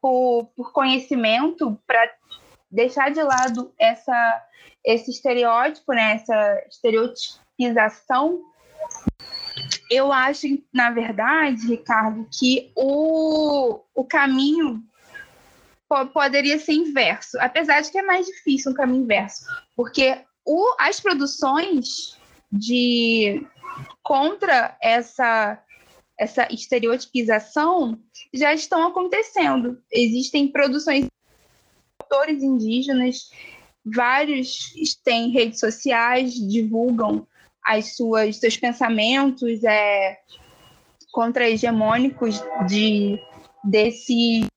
por, 0.00 0.46
por 0.56 0.72
conhecimento, 0.72 1.80
para 1.86 2.10
deixar 2.70 3.10
de 3.10 3.22
lado 3.22 3.72
essa, 3.78 4.46
esse 4.84 5.10
estereótipo, 5.10 5.92
né, 5.92 6.14
essa 6.14 6.62
estereotipização, 6.68 8.42
eu 9.90 10.12
acho, 10.12 10.46
na 10.72 10.90
verdade, 10.90 11.66
Ricardo, 11.66 12.28
que 12.30 12.70
o, 12.76 13.80
o 13.94 14.04
caminho 14.04 14.82
poderia 16.12 16.58
ser 16.58 16.72
inverso, 16.72 17.38
apesar 17.40 17.80
de 17.80 17.90
que 17.90 17.98
é 17.98 18.02
mais 18.02 18.26
difícil 18.26 18.72
um 18.72 18.74
caminho 18.74 19.04
inverso, 19.04 19.46
porque 19.74 20.18
o, 20.48 20.74
as 20.78 20.98
produções 20.98 22.18
de 22.50 23.46
contra 24.02 24.76
essa 24.82 25.62
essa 26.18 26.52
estereotipização 26.52 27.96
já 28.34 28.52
estão 28.52 28.88
acontecendo. 28.88 29.80
Existem 29.92 30.48
produções 30.48 31.04
de 31.04 31.10
autores 32.02 32.42
indígenas, 32.42 33.30
vários 33.84 34.72
têm 35.04 35.30
redes 35.30 35.60
sociais, 35.60 36.34
divulgam 36.34 37.24
as 37.64 37.94
suas 37.94 38.38
seus 38.38 38.56
pensamentos 38.56 39.62
é, 39.62 40.18
contra-hegemônicos 41.12 42.42
de 42.66 43.16
desse 43.62 44.48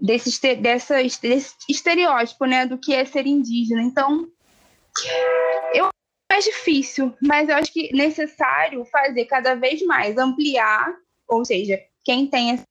desse, 0.00 0.56
dessa, 0.56 0.96
desse 1.02 1.54
estereótipo 1.68 2.44
né, 2.46 2.66
do 2.66 2.78
que 2.78 2.94
é 2.94 3.04
ser 3.04 3.26
indígena. 3.26 3.82
Então, 3.82 4.28
eu 5.74 5.88
mais 6.30 6.44
difícil, 6.44 7.14
mas 7.20 7.48
eu 7.48 7.56
acho 7.56 7.72
que 7.72 7.92
necessário 7.92 8.84
fazer 8.86 9.24
cada 9.26 9.54
vez 9.54 9.82
mais, 9.82 10.16
ampliar, 10.16 10.94
ou 11.28 11.44
seja, 11.44 11.78
quem 12.04 12.26
tem 12.26 12.52
essa 12.52 12.64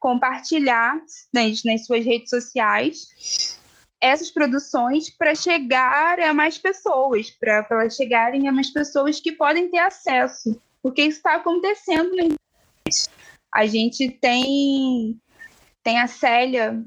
compartilhar 0.00 1.00
nas, 1.32 1.62
nas 1.64 1.86
suas 1.86 2.04
redes 2.04 2.30
sociais 2.30 3.58
essas 4.00 4.30
produções 4.30 5.10
para 5.10 5.34
chegar 5.34 6.20
a 6.20 6.32
mais 6.32 6.56
pessoas, 6.56 7.30
para 7.30 7.66
elas 7.68 7.96
chegarem 7.96 8.46
a 8.48 8.52
mais 8.52 8.70
pessoas 8.70 9.20
que 9.20 9.32
podem 9.32 9.70
ter 9.70 9.78
acesso, 9.78 10.60
porque 10.80 11.02
isso 11.02 11.18
está 11.18 11.34
acontecendo. 11.34 12.10
A 13.52 13.66
gente 13.66 14.08
tem 14.08 15.20
tem 15.88 15.98
a 15.98 16.06
Célia 16.06 16.84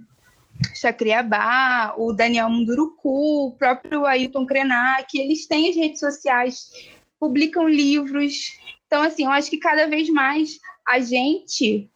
Chacriabá, 0.76 1.96
o 1.98 2.14
Daniel 2.14 2.52
Munduruku, 2.52 3.48
o 3.48 3.52
próprio 3.58 4.06
Ailton 4.06 4.46
Krenak, 4.46 5.18
eles 5.18 5.48
têm 5.48 5.72
as 5.72 5.76
redes 5.76 6.00
sociais, 6.00 6.70
publicam 7.20 7.68
livros. 7.68 8.52
Então, 8.86 9.02
assim, 9.02 9.26
eu 9.26 9.32
acho 9.32 9.50
que 9.50 9.58
cada 9.58 9.88
vez 9.88 10.08
mais 10.08 10.60
a 10.88 11.00
gente 11.00 11.90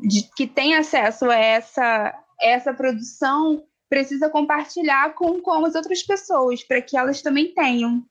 de, 0.00 0.22
que 0.34 0.46
tem 0.46 0.76
acesso 0.76 1.26
a 1.26 1.36
essa, 1.36 2.24
essa 2.40 2.72
produção 2.72 3.62
precisa 3.86 4.30
compartilhar 4.30 5.12
com, 5.12 5.42
com 5.42 5.62
as 5.62 5.74
outras 5.74 6.02
pessoas, 6.02 6.64
para 6.64 6.80
que 6.80 6.96
elas 6.96 7.20
também 7.20 7.52
tenham. 7.52 8.02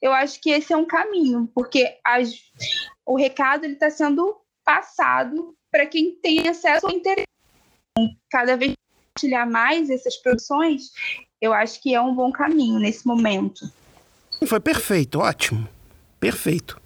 Eu 0.00 0.14
acho 0.14 0.40
que 0.40 0.48
esse 0.48 0.72
é 0.72 0.76
um 0.78 0.86
caminho, 0.86 1.46
porque 1.54 1.94
as, 2.02 2.32
o 3.04 3.18
recado 3.18 3.66
está 3.66 3.90
sendo 3.90 4.34
passado 4.64 5.54
para 5.72 5.86
quem 5.86 6.14
tem 6.22 6.46
acesso 6.46 6.86
ao 6.86 6.92
interesse. 6.92 7.26
Cada 8.30 8.56
vez 8.56 8.74
compartilhar 9.12 9.46
mais 9.46 9.90
essas 9.90 10.16
produções, 10.16 10.90
eu 11.40 11.52
acho 11.52 11.82
que 11.82 11.94
é 11.94 12.00
um 12.00 12.14
bom 12.14 12.30
caminho 12.30 12.78
nesse 12.78 13.06
momento. 13.06 13.68
Foi 14.46 14.60
perfeito, 14.60 15.18
ótimo. 15.18 15.66
Perfeito. 16.20 16.80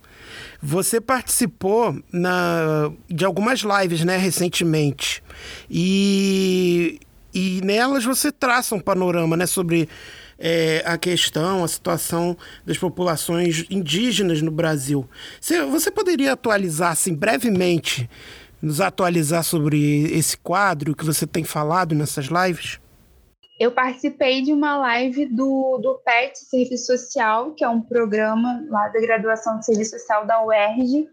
Você 0.62 1.00
participou 1.00 2.00
na, 2.12 2.90
de 3.09 3.25
algumas 3.25 3.61
lives, 3.61 4.05
né, 4.05 4.16
recentemente. 4.16 5.23
E, 5.71 6.99
e 7.35 7.61
nelas 7.62 8.05
você 8.05 8.33
traça 8.33 8.75
um 8.75 8.81
panorama, 8.81 9.37
né, 9.37 9.47
sobre 9.47 9.88
é, 10.38 10.83
a 10.87 10.99
questão, 10.99 11.64
a 11.64 11.69
situação 11.69 12.37
das 12.64 12.78
populações 12.78 13.64
indígenas 13.71 14.43
no 14.43 14.50
Brasil. 14.50 15.09
Você, 15.40 15.62
você 15.64 15.90
poderia 15.90 16.33
atualizar, 16.33 16.93
assim, 16.93 17.14
brevemente, 17.14 18.09
nos 18.66 18.80
atualizar 18.80 19.44
sobre 19.44 20.12
esse 20.12 20.37
quadro 20.37 20.94
que 20.94 21.04
você 21.04 21.25
tem 21.25 21.44
falado 21.44 21.94
nessas 21.94 22.26
lives? 22.26 22.80
Eu 23.61 23.70
participei 23.70 24.42
de 24.42 24.52
uma 24.52 24.76
live 24.76 25.25
do, 25.26 25.78
do 25.78 25.94
PET 26.04 26.37
Serviço 26.37 26.87
Social, 26.87 27.52
que 27.52 27.64
é 27.64 27.68
um 27.68 27.80
programa 27.80 28.66
lá 28.68 28.88
da 28.88 29.00
graduação 29.00 29.58
de 29.58 29.64
Serviço 29.64 29.99
Social 29.99 30.26
da 30.26 30.44
UERJ. 30.44 31.08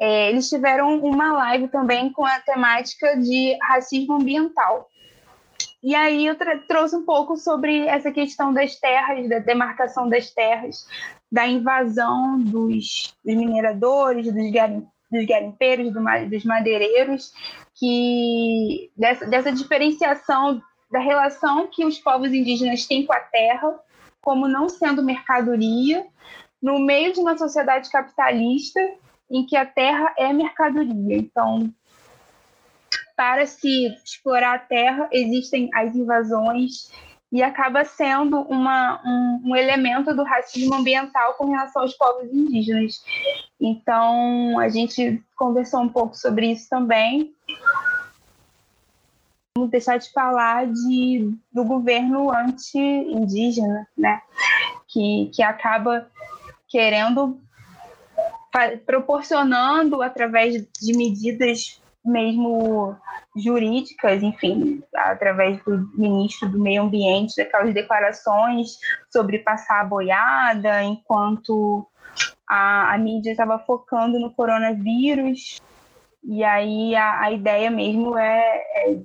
É, 0.00 0.30
eles 0.30 0.48
tiveram 0.48 0.98
uma 0.98 1.32
live 1.34 1.68
também 1.68 2.10
com 2.10 2.24
a 2.24 2.40
temática 2.40 3.16
de 3.16 3.56
racismo 3.62 4.14
ambiental. 4.14 4.88
E 5.80 5.94
aí 5.94 6.26
eu 6.26 6.36
trouxe 6.66 6.96
um 6.96 7.04
pouco 7.04 7.36
sobre 7.36 7.86
essa 7.86 8.10
questão 8.10 8.52
das 8.52 8.74
terras, 8.80 9.28
da 9.28 9.38
demarcação 9.38 10.08
das 10.08 10.30
terras, 10.30 10.84
da 11.30 11.46
invasão 11.46 12.40
dos, 12.40 13.14
dos 13.24 13.34
mineradores, 13.36 14.32
dos, 14.32 14.50
garim, 14.50 14.84
dos 15.10 15.26
garimpeiros, 15.26 15.92
do, 15.92 16.00
dos 16.28 16.44
madeireiros, 16.44 17.32
que 17.74 18.90
dessa, 18.96 19.26
dessa 19.26 19.52
diferenciação 19.52 20.62
da 20.90 20.98
relação 20.98 21.66
que 21.66 21.84
os 21.84 21.98
povos 21.98 22.32
indígenas 22.32 22.86
têm 22.86 23.06
com 23.06 23.12
a 23.12 23.20
terra, 23.20 23.78
como 24.20 24.48
não 24.48 24.68
sendo 24.68 25.02
mercadoria, 25.02 26.06
no 26.60 26.78
meio 26.78 27.12
de 27.12 27.20
uma 27.20 27.36
sociedade 27.36 27.90
capitalista 27.90 28.80
em 29.30 29.46
que 29.46 29.56
a 29.56 29.64
terra 29.64 30.12
é 30.18 30.32
mercadoria. 30.32 31.16
Então, 31.16 31.72
para 33.16 33.46
se 33.46 33.86
explorar 34.04 34.54
a 34.54 34.58
terra, 34.58 35.08
existem 35.12 35.68
as 35.74 35.94
invasões 35.94 36.90
e 37.30 37.42
acaba 37.42 37.84
sendo 37.84 38.40
uma, 38.42 39.00
um, 39.04 39.50
um, 39.50 39.56
elemento 39.56 40.14
do 40.14 40.24
racismo 40.24 40.74
ambiental 40.74 41.34
com 41.34 41.50
relação 41.50 41.82
aos 41.82 41.94
povos 41.94 42.32
indígenas. 42.32 43.04
Então, 43.60 44.58
a 44.58 44.68
gente 44.68 45.22
conversou 45.36 45.80
um 45.80 45.88
pouco 45.88 46.16
sobre 46.16 46.52
isso 46.52 46.68
também. 46.70 47.34
Vamos 49.54 49.70
deixar 49.70 49.98
de 49.98 50.10
falar 50.10 50.66
de, 50.66 51.34
do 51.52 51.64
governo 51.64 52.32
anti-indígena, 52.32 53.86
né? 53.96 54.22
que, 54.88 55.30
que 55.34 55.42
acaba 55.42 56.10
querendo 56.66 57.38
proporcionando 58.86 60.02
através 60.02 60.54
de 60.54 60.96
medidas 60.96 61.80
mesmo 62.08 62.96
jurídicas, 63.36 64.22
enfim, 64.22 64.82
através 64.94 65.62
do 65.64 65.90
ministro 65.94 66.48
do 66.48 66.58
Meio 66.58 66.82
Ambiente, 66.82 67.40
aquelas 67.40 67.72
declarações 67.72 68.78
sobre 69.10 69.38
passar 69.38 69.80
a 69.80 69.84
boiada, 69.84 70.82
enquanto 70.82 71.86
a, 72.48 72.94
a 72.94 72.98
mídia 72.98 73.30
estava 73.30 73.58
focando 73.58 74.18
no 74.18 74.32
coronavírus, 74.32 75.60
e 76.24 76.42
aí 76.42 76.94
a, 76.94 77.20
a 77.20 77.32
ideia 77.32 77.70
mesmo 77.70 78.16
é, 78.16 78.64
é 78.74 78.96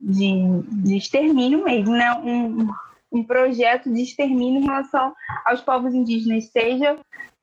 de, 0.00 0.62
de, 0.62 0.96
extermínio 0.96 1.64
mesmo, 1.64 1.92
né? 1.92 2.12
Um, 2.14 2.68
um 3.12 3.24
projeto 3.24 3.92
de 3.92 4.02
extermínio 4.02 4.60
em 4.60 4.64
relação 4.64 5.14
aos 5.44 5.60
povos 5.60 5.94
indígenas, 5.94 6.46
seja 6.46 6.96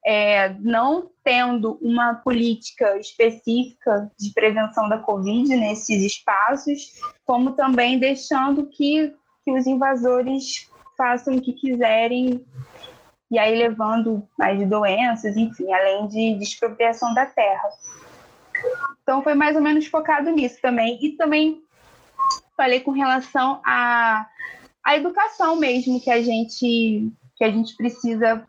é, 0.05 0.49
não 0.59 1.09
tendo 1.23 1.77
uma 1.81 2.15
política 2.15 2.97
específica 2.97 4.09
de 4.17 4.31
prevenção 4.33 4.87
da 4.87 4.99
Covid 4.99 5.47
nesses 5.55 6.01
espaços, 6.03 6.93
como 7.25 7.53
também 7.53 7.99
deixando 7.99 8.67
que, 8.67 9.13
que 9.43 9.51
os 9.51 9.67
invasores 9.67 10.69
façam 10.97 11.35
o 11.35 11.41
que 11.41 11.53
quiserem 11.53 12.45
e 13.29 13.37
aí 13.37 13.57
levando 13.57 14.27
mais 14.37 14.67
doenças, 14.67 15.35
enfim, 15.35 15.71
além 15.73 16.07
de, 16.07 16.35
de 16.35 16.43
expropriação 16.43 17.13
da 17.13 17.25
terra. 17.25 17.69
Então 19.03 19.21
foi 19.21 19.35
mais 19.35 19.55
ou 19.55 19.61
menos 19.61 19.87
focado 19.87 20.31
nisso 20.31 20.59
também. 20.61 20.97
E 21.01 21.11
também 21.17 21.61
falei 22.55 22.79
com 22.79 22.91
relação 22.91 23.61
à, 23.65 24.25
à 24.83 24.95
educação 24.95 25.57
mesmo 25.57 26.01
que 26.01 26.09
a 26.09 26.21
gente 26.21 27.11
que 27.35 27.43
a 27.43 27.51
gente 27.51 27.75
precisa 27.75 28.43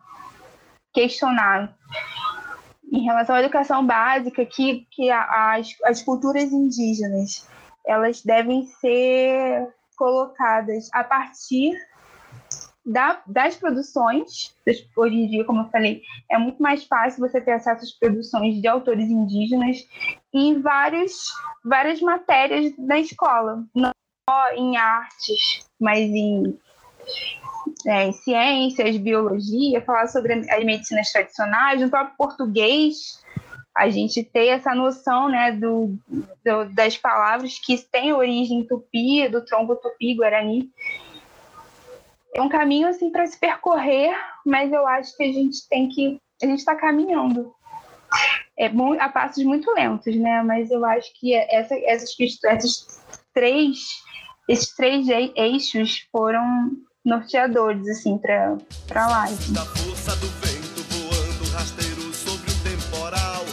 questionar 0.99 1.73
em 2.93 3.05
relação 3.05 3.37
à 3.37 3.41
educação 3.41 3.87
básica 3.87 4.45
que, 4.45 4.85
que 4.91 5.09
as, 5.11 5.77
as 5.85 6.03
culturas 6.03 6.51
indígenas 6.51 7.47
elas 7.87 8.21
devem 8.23 8.67
ser 8.67 9.69
colocadas 9.97 10.89
a 10.93 11.05
partir 11.05 11.79
da, 12.85 13.23
das 13.29 13.55
produções. 13.55 14.57
Hoje 14.97 15.15
em 15.15 15.29
dia, 15.29 15.45
como 15.45 15.61
eu 15.61 15.71
falei, 15.71 16.03
é 16.29 16.37
muito 16.37 16.61
mais 16.61 16.85
fácil 16.85 17.21
você 17.21 17.41
ter 17.41 17.53
acesso 17.53 17.85
às 17.85 17.93
produções 17.93 18.61
de 18.61 18.67
autores 18.67 19.09
indígenas 19.09 19.87
em 20.35 20.61
vários, 20.61 21.13
várias 21.65 22.01
matérias 22.01 22.77
na 22.77 22.99
escola, 22.99 23.65
não 23.73 23.93
só 24.29 24.53
em 24.55 24.77
artes, 24.77 25.65
mas 25.79 26.01
em 26.01 26.59
é, 27.87 28.05
em 28.05 28.13
ciências, 28.13 28.97
biologia, 28.97 29.81
falar 29.83 30.09
sobre 30.09 30.35
as 30.35 30.65
medicinas 30.65 31.11
tradicionais, 31.13 31.81
no 31.81 31.91
próprio 31.91 32.17
português, 32.17 33.23
a 33.79 33.89
gente 33.89 34.25
ter 34.25 34.49
essa 34.49 34.75
noção 34.75 35.29
né, 35.29 35.53
do, 35.53 35.97
do, 36.09 36.75
das 36.75 36.97
palavras 36.97 37.59
que 37.59 37.79
têm 37.79 38.13
origem 38.13 38.67
tupi, 38.67 39.29
do 39.29 39.45
tronco 39.45 39.77
tupi-guarani. 39.77 40.69
É 42.35 42.43
um 42.43 42.49
caminho 42.49 42.89
assim 42.89 43.11
para 43.11 43.27
se 43.27 43.39
percorrer, 43.39 44.13
mas 44.45 44.73
eu 44.73 44.87
acho 44.87 45.17
que 45.17 45.23
a 45.23 45.33
gente 45.33 45.69
tem 45.69 45.89
que. 45.89 46.21
A 46.43 46.47
gente 46.47 46.59
está 46.59 46.75
caminhando. 46.75 47.55
É 48.57 48.69
muito, 48.69 49.01
a 49.01 49.09
passos 49.09 49.45
muito 49.45 49.71
lentos, 49.73 50.15
né? 50.17 50.43
Mas 50.43 50.71
eu 50.71 50.85
acho 50.85 51.13
que 51.15 51.35
essa, 51.35 51.75
essas, 51.85 52.17
essas 52.45 53.03
três, 53.33 53.79
esses 54.49 54.75
três 54.75 55.07
eixos 55.37 56.07
foram 56.11 56.71
norteadores, 57.09 57.89
assim, 57.89 58.19
pra, 58.19 58.57
pra 58.87 59.09
live. 59.09 59.53
Da 59.53 59.65
força 59.65 60.15
do 60.17 60.27
vento 60.43 60.83
voando 60.91 61.51
rasteiro 61.53 62.13
sobre 62.13 62.51
o 62.51 62.55
temporal. 62.57 63.45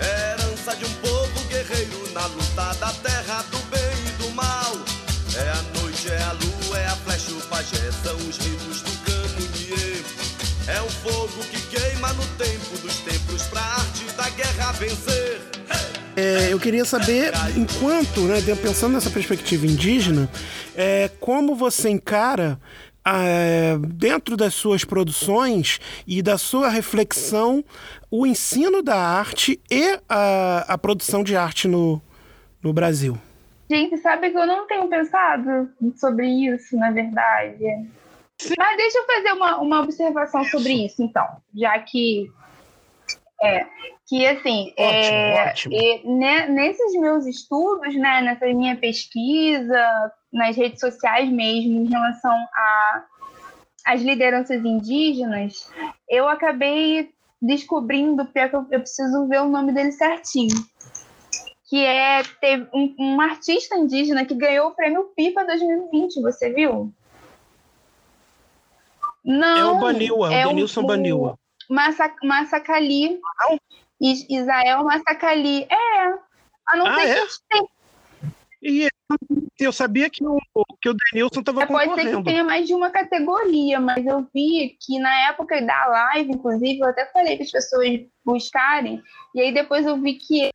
Herança 0.00 0.74
de 0.76 0.84
um 0.86 0.94
povo 0.94 1.48
guerreiro 1.48 2.12
na 2.12 2.26
luta 2.26 2.74
da 2.80 2.92
terra 2.92 3.44
do 3.50 3.58
bem 3.70 3.96
e 4.08 4.22
do 4.22 4.34
mal. 4.34 4.72
É 5.36 5.50
a 5.50 5.80
noite, 5.80 6.10
é 6.10 6.22
a 6.22 6.32
lua, 6.32 6.78
é 6.78 6.86
a 6.86 6.96
flecha, 6.96 7.32
o 7.32 7.40
pajé, 7.42 7.92
são 8.02 8.16
os 8.16 8.38
rios 8.38 8.80
do 8.80 8.92
camunier. 9.04 10.02
É 10.66 10.80
o 10.80 10.88
fogo 10.88 11.44
que 11.50 11.60
queima 11.76 12.12
no 12.14 12.24
tempo 12.38 12.78
dos 12.82 12.96
tempos 13.00 13.42
pra 13.44 13.60
arte 13.60 14.04
da 14.16 14.28
guerra 14.30 14.72
vencer. 14.72 15.40
É, 16.18 16.50
eu 16.50 16.58
queria 16.58 16.86
saber, 16.86 17.30
enquanto, 17.54 18.22
né, 18.22 18.40
pensando 18.62 18.94
nessa 18.94 19.10
perspectiva 19.10 19.66
indígena, 19.66 20.30
é, 20.74 21.10
como 21.20 21.54
você 21.54 21.90
encara 21.90 22.58
dentro 23.94 24.36
das 24.36 24.54
suas 24.54 24.84
produções 24.84 25.78
e 26.06 26.22
da 26.22 26.36
sua 26.38 26.68
reflexão 26.68 27.64
o 28.10 28.26
ensino 28.26 28.82
da 28.82 28.96
arte 28.96 29.60
e 29.70 29.98
a, 30.08 30.74
a 30.74 30.78
produção 30.78 31.22
de 31.22 31.36
arte 31.36 31.68
no, 31.68 32.00
no 32.62 32.72
Brasil? 32.72 33.16
Gente, 33.70 33.96
sabe 33.98 34.30
que 34.30 34.38
eu 34.38 34.46
não 34.46 34.66
tenho 34.66 34.88
pensado 34.88 35.70
sobre 35.96 36.26
isso, 36.26 36.76
na 36.76 36.90
verdade. 36.90 37.64
Mas 38.56 38.76
deixa 38.76 38.98
eu 38.98 39.06
fazer 39.06 39.32
uma, 39.32 39.58
uma 39.58 39.80
observação 39.80 40.44
sobre 40.44 40.84
isso, 40.84 41.02
então, 41.02 41.26
já 41.54 41.78
que 41.80 42.30
é, 43.42 43.66
que 44.06 44.26
assim, 44.26 44.72
ótimo, 44.78 44.78
é, 44.78 45.50
ótimo. 45.50 45.74
E, 45.74 46.18
né, 46.18 46.46
nesses 46.48 46.98
meus 46.98 47.26
estudos, 47.26 47.94
né, 47.96 48.22
nessa 48.22 48.46
minha 48.46 48.76
pesquisa, 48.76 50.12
nas 50.36 50.56
redes 50.56 50.80
sociais 50.80 51.30
mesmo, 51.30 51.80
em 51.80 51.88
relação 51.88 52.32
a 52.32 53.04
as 53.84 54.02
lideranças 54.02 54.64
indígenas, 54.64 55.70
eu 56.08 56.28
acabei 56.28 57.14
descobrindo, 57.40 58.26
pior 58.26 58.50
que 58.50 58.56
eu, 58.56 58.80
preciso 58.80 59.28
ver 59.28 59.42
o 59.42 59.48
nome 59.48 59.72
dele 59.72 59.92
certinho, 59.92 60.56
que 61.68 61.84
é 61.84 62.20
teve 62.40 62.68
um, 62.74 62.94
um, 62.98 63.20
artista 63.20 63.76
indígena 63.76 64.24
que 64.24 64.34
ganhou 64.34 64.68
o 64.68 64.74
prêmio 64.74 65.12
Pipa 65.16 65.44
2020, 65.44 66.20
você 66.20 66.52
viu? 66.52 66.92
Não. 69.24 69.56
É 69.56 69.64
o 69.66 69.78
Baniwa, 69.78 70.34
é 70.34 70.46
o 70.46 70.48
Denilson 70.48 70.82
Baniwa. 70.84 71.38
Massa, 71.70 72.12
Massacali. 72.24 73.20
Israel 74.00 74.82
Massacali. 74.82 75.62
É. 75.64 76.06
A 76.68 76.76
não 76.76 76.86
ah, 76.86 76.94
ser 76.96 77.08
é? 77.08 77.26
que 77.26 77.32
tem. 77.48 77.68
E 78.62 78.88
eu 79.58 79.72
sabia 79.72 80.10
que 80.10 80.24
o, 80.24 80.38
que 80.80 80.88
o 80.88 80.94
Denilson 80.94 81.40
estava 81.40 81.62
é, 81.62 81.66
concorrendo. 81.66 81.94
Pode 81.94 82.02
ser 82.08 82.16
que 82.16 82.24
tenha 82.24 82.44
mais 82.44 82.66
de 82.66 82.74
uma 82.74 82.90
categoria, 82.90 83.80
mas 83.80 84.04
eu 84.06 84.26
vi 84.34 84.76
que 84.80 84.98
na 84.98 85.28
época 85.28 85.60
da 85.62 85.86
live, 85.86 86.32
inclusive, 86.32 86.80
eu 86.80 86.88
até 86.88 87.06
falei 87.06 87.36
para 87.36 87.44
as 87.44 87.50
pessoas 87.50 88.00
buscarem, 88.24 89.02
e 89.34 89.40
aí 89.40 89.52
depois 89.52 89.86
eu 89.86 90.00
vi 90.00 90.14
que. 90.14 90.50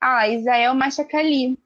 Ah, 0.00 0.28
Israel 0.28 0.74
Machacali. 0.74 1.58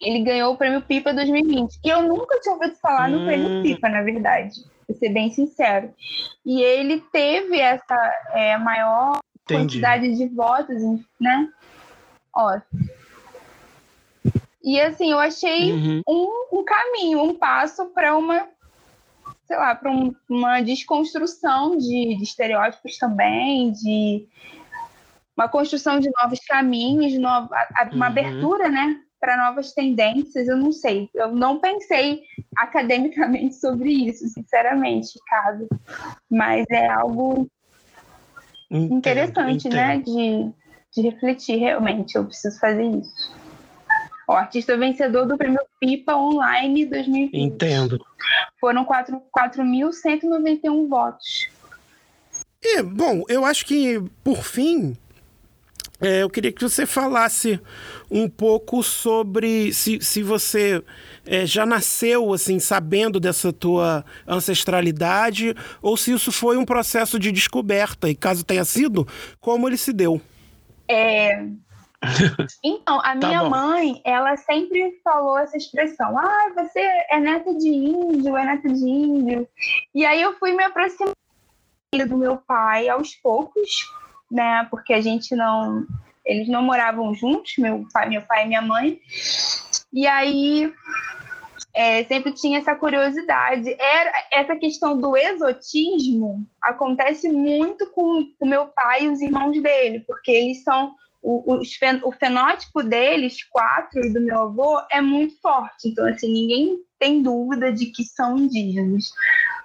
Ele 0.00 0.20
ganhou 0.20 0.54
o 0.54 0.56
prêmio 0.56 0.80
Pipa 0.80 1.12
2020. 1.12 1.80
E 1.84 1.88
eu 1.88 2.02
nunca 2.04 2.38
tinha 2.40 2.54
ouvido 2.54 2.76
falar 2.76 3.10
hum. 3.10 3.18
no 3.18 3.26
prêmio 3.26 3.62
Pipa, 3.62 3.88
na 3.88 4.02
verdade 4.02 4.62
para 4.88 4.96
ser 4.96 5.10
bem 5.10 5.30
sincero. 5.30 5.92
E 6.44 6.62
ele 6.62 7.00
teve 7.12 7.60
essa 7.60 7.94
é, 8.32 8.56
maior 8.56 9.20
Entendi. 9.44 9.62
quantidade 9.62 10.16
de 10.16 10.26
votos, 10.28 10.82
né? 11.20 11.48
Ó. 12.34 12.58
E 14.62 14.80
assim, 14.80 15.12
eu 15.12 15.18
achei 15.18 15.72
uhum. 15.72 16.02
um, 16.08 16.58
um 16.58 16.64
caminho, 16.64 17.22
um 17.22 17.34
passo 17.34 17.86
para 17.86 18.16
uma, 18.16 18.48
sei 19.46 19.56
lá, 19.56 19.74
para 19.74 19.90
um, 19.90 20.14
uma 20.28 20.60
desconstrução 20.60 21.76
de, 21.76 22.16
de 22.16 22.22
estereótipos 22.22 22.98
também, 22.98 23.72
de 23.72 24.26
uma 25.36 25.48
construção 25.48 26.00
de 26.00 26.10
novos 26.20 26.40
caminhos, 26.40 27.16
nova, 27.18 27.48
uma 27.92 27.94
uhum. 27.94 28.02
abertura, 28.02 28.68
né, 28.68 29.00
para 29.20 29.36
novas 29.36 29.72
tendências, 29.72 30.48
eu 30.48 30.56
não 30.56 30.72
sei. 30.72 31.08
Eu 31.14 31.32
não 31.32 31.60
pensei 31.60 32.22
academicamente 32.56 33.54
sobre 33.60 33.90
isso, 33.90 34.26
sinceramente, 34.28 35.18
Ricardo. 35.18 35.68
Mas 36.30 36.66
é 36.70 36.88
algo 36.88 37.48
entendo, 38.70 38.94
interessante, 38.94 39.68
né, 39.68 39.96
entendo. 39.96 40.16
né? 40.16 40.52
De, 40.92 41.02
de 41.02 41.08
refletir 41.08 41.58
realmente. 41.58 42.16
Eu 42.16 42.24
preciso 42.24 42.58
fazer 42.58 42.84
isso. 42.84 43.37
O 44.28 44.32
artista 44.32 44.76
vencedor 44.76 45.26
do 45.26 45.36
prêmio 45.38 45.58
Pipa 45.80 46.14
Online 46.14 46.84
2020. 46.84 47.34
Entendo. 47.34 48.04
Foram 48.60 48.84
4.191 48.84 50.86
votos. 50.86 51.48
É, 52.62 52.82
bom, 52.82 53.24
eu 53.26 53.46
acho 53.46 53.64
que, 53.64 53.98
por 54.22 54.44
fim, 54.44 54.94
é, 55.98 56.22
eu 56.22 56.28
queria 56.28 56.52
que 56.52 56.60
você 56.60 56.84
falasse 56.84 57.58
um 58.10 58.28
pouco 58.28 58.82
sobre 58.82 59.72
se, 59.72 59.98
se 60.02 60.22
você 60.22 60.84
é, 61.24 61.46
já 61.46 61.64
nasceu 61.64 62.34
assim 62.34 62.58
sabendo 62.58 63.18
dessa 63.18 63.50
tua 63.50 64.04
ancestralidade 64.26 65.56
ou 65.80 65.96
se 65.96 66.12
isso 66.12 66.30
foi 66.30 66.58
um 66.58 66.66
processo 66.66 67.18
de 67.18 67.32
descoberta 67.32 68.10
e 68.10 68.14
caso 68.14 68.44
tenha 68.44 68.66
sido, 68.66 69.08
como 69.40 69.66
ele 69.66 69.78
se 69.78 69.92
deu. 69.92 70.20
É... 70.86 71.48
Então, 72.62 72.98
a 73.00 73.02
tá 73.02 73.14
minha 73.14 73.42
tá 73.42 73.48
mãe, 73.48 74.00
ela 74.04 74.36
sempre 74.36 75.00
falou 75.02 75.38
essa 75.38 75.56
expressão: 75.56 76.16
ah, 76.18 76.52
você 76.54 76.80
é 77.10 77.18
neta 77.18 77.52
de 77.54 77.68
índio, 77.68 78.36
é 78.36 78.44
neta 78.44 78.68
de 78.68 78.88
índio. 78.88 79.48
E 79.94 80.06
aí 80.06 80.20
eu 80.22 80.38
fui 80.38 80.52
me 80.52 80.62
aproximando 80.62 81.14
do 82.08 82.16
meu 82.16 82.36
pai 82.36 82.88
aos 82.88 83.14
poucos, 83.16 83.90
né? 84.30 84.66
Porque 84.70 84.92
a 84.92 85.00
gente 85.00 85.34
não. 85.34 85.86
Eles 86.24 86.48
não 86.48 86.62
moravam 86.62 87.14
juntos, 87.14 87.54
meu 87.56 87.86
pai, 87.92 88.08
meu 88.08 88.22
pai 88.22 88.44
e 88.44 88.48
minha 88.48 88.60
mãe. 88.60 89.00
E 89.92 90.06
aí 90.06 90.70
é, 91.74 92.04
sempre 92.04 92.32
tinha 92.32 92.58
essa 92.58 92.74
curiosidade. 92.74 93.74
Era 93.78 94.12
essa 94.32 94.56
questão 94.56 94.98
do 95.00 95.16
exotismo 95.16 96.46
acontece 96.60 97.30
muito 97.30 97.90
com 97.90 98.26
o 98.38 98.46
meu 98.46 98.66
pai 98.66 99.04
e 99.04 99.08
os 99.08 99.20
irmãos 99.20 99.60
dele, 99.62 100.00
porque 100.00 100.30
eles 100.30 100.62
são 100.62 100.94
o, 101.22 101.54
o, 101.54 101.60
o 102.04 102.12
fenótipo 102.12 102.82
deles, 102.82 103.42
quatro, 103.44 104.12
do 104.12 104.20
meu 104.20 104.42
avô, 104.42 104.80
é 104.90 105.00
muito 105.00 105.40
forte. 105.40 105.88
Então, 105.88 106.06
assim, 106.06 106.32
ninguém 106.32 106.78
tem 106.98 107.22
dúvida 107.22 107.72
de 107.72 107.86
que 107.86 108.04
são 108.04 108.36
indígenas. 108.36 109.10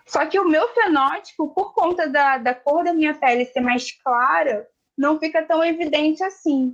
Só 0.06 0.26
que 0.26 0.40
o 0.40 0.48
meu 0.48 0.68
fenótipo, 0.74 1.54
por 1.54 1.74
conta 1.74 2.08
da, 2.08 2.38
da 2.38 2.54
cor 2.54 2.84
da 2.84 2.94
minha 2.94 3.14
pele 3.14 3.46
ser 3.46 3.62
mais 3.62 3.92
clara, 4.04 4.68
não 4.98 5.20
fica 5.20 5.44
tão 5.44 5.64
evidente 5.64 6.24
assim. 6.24 6.74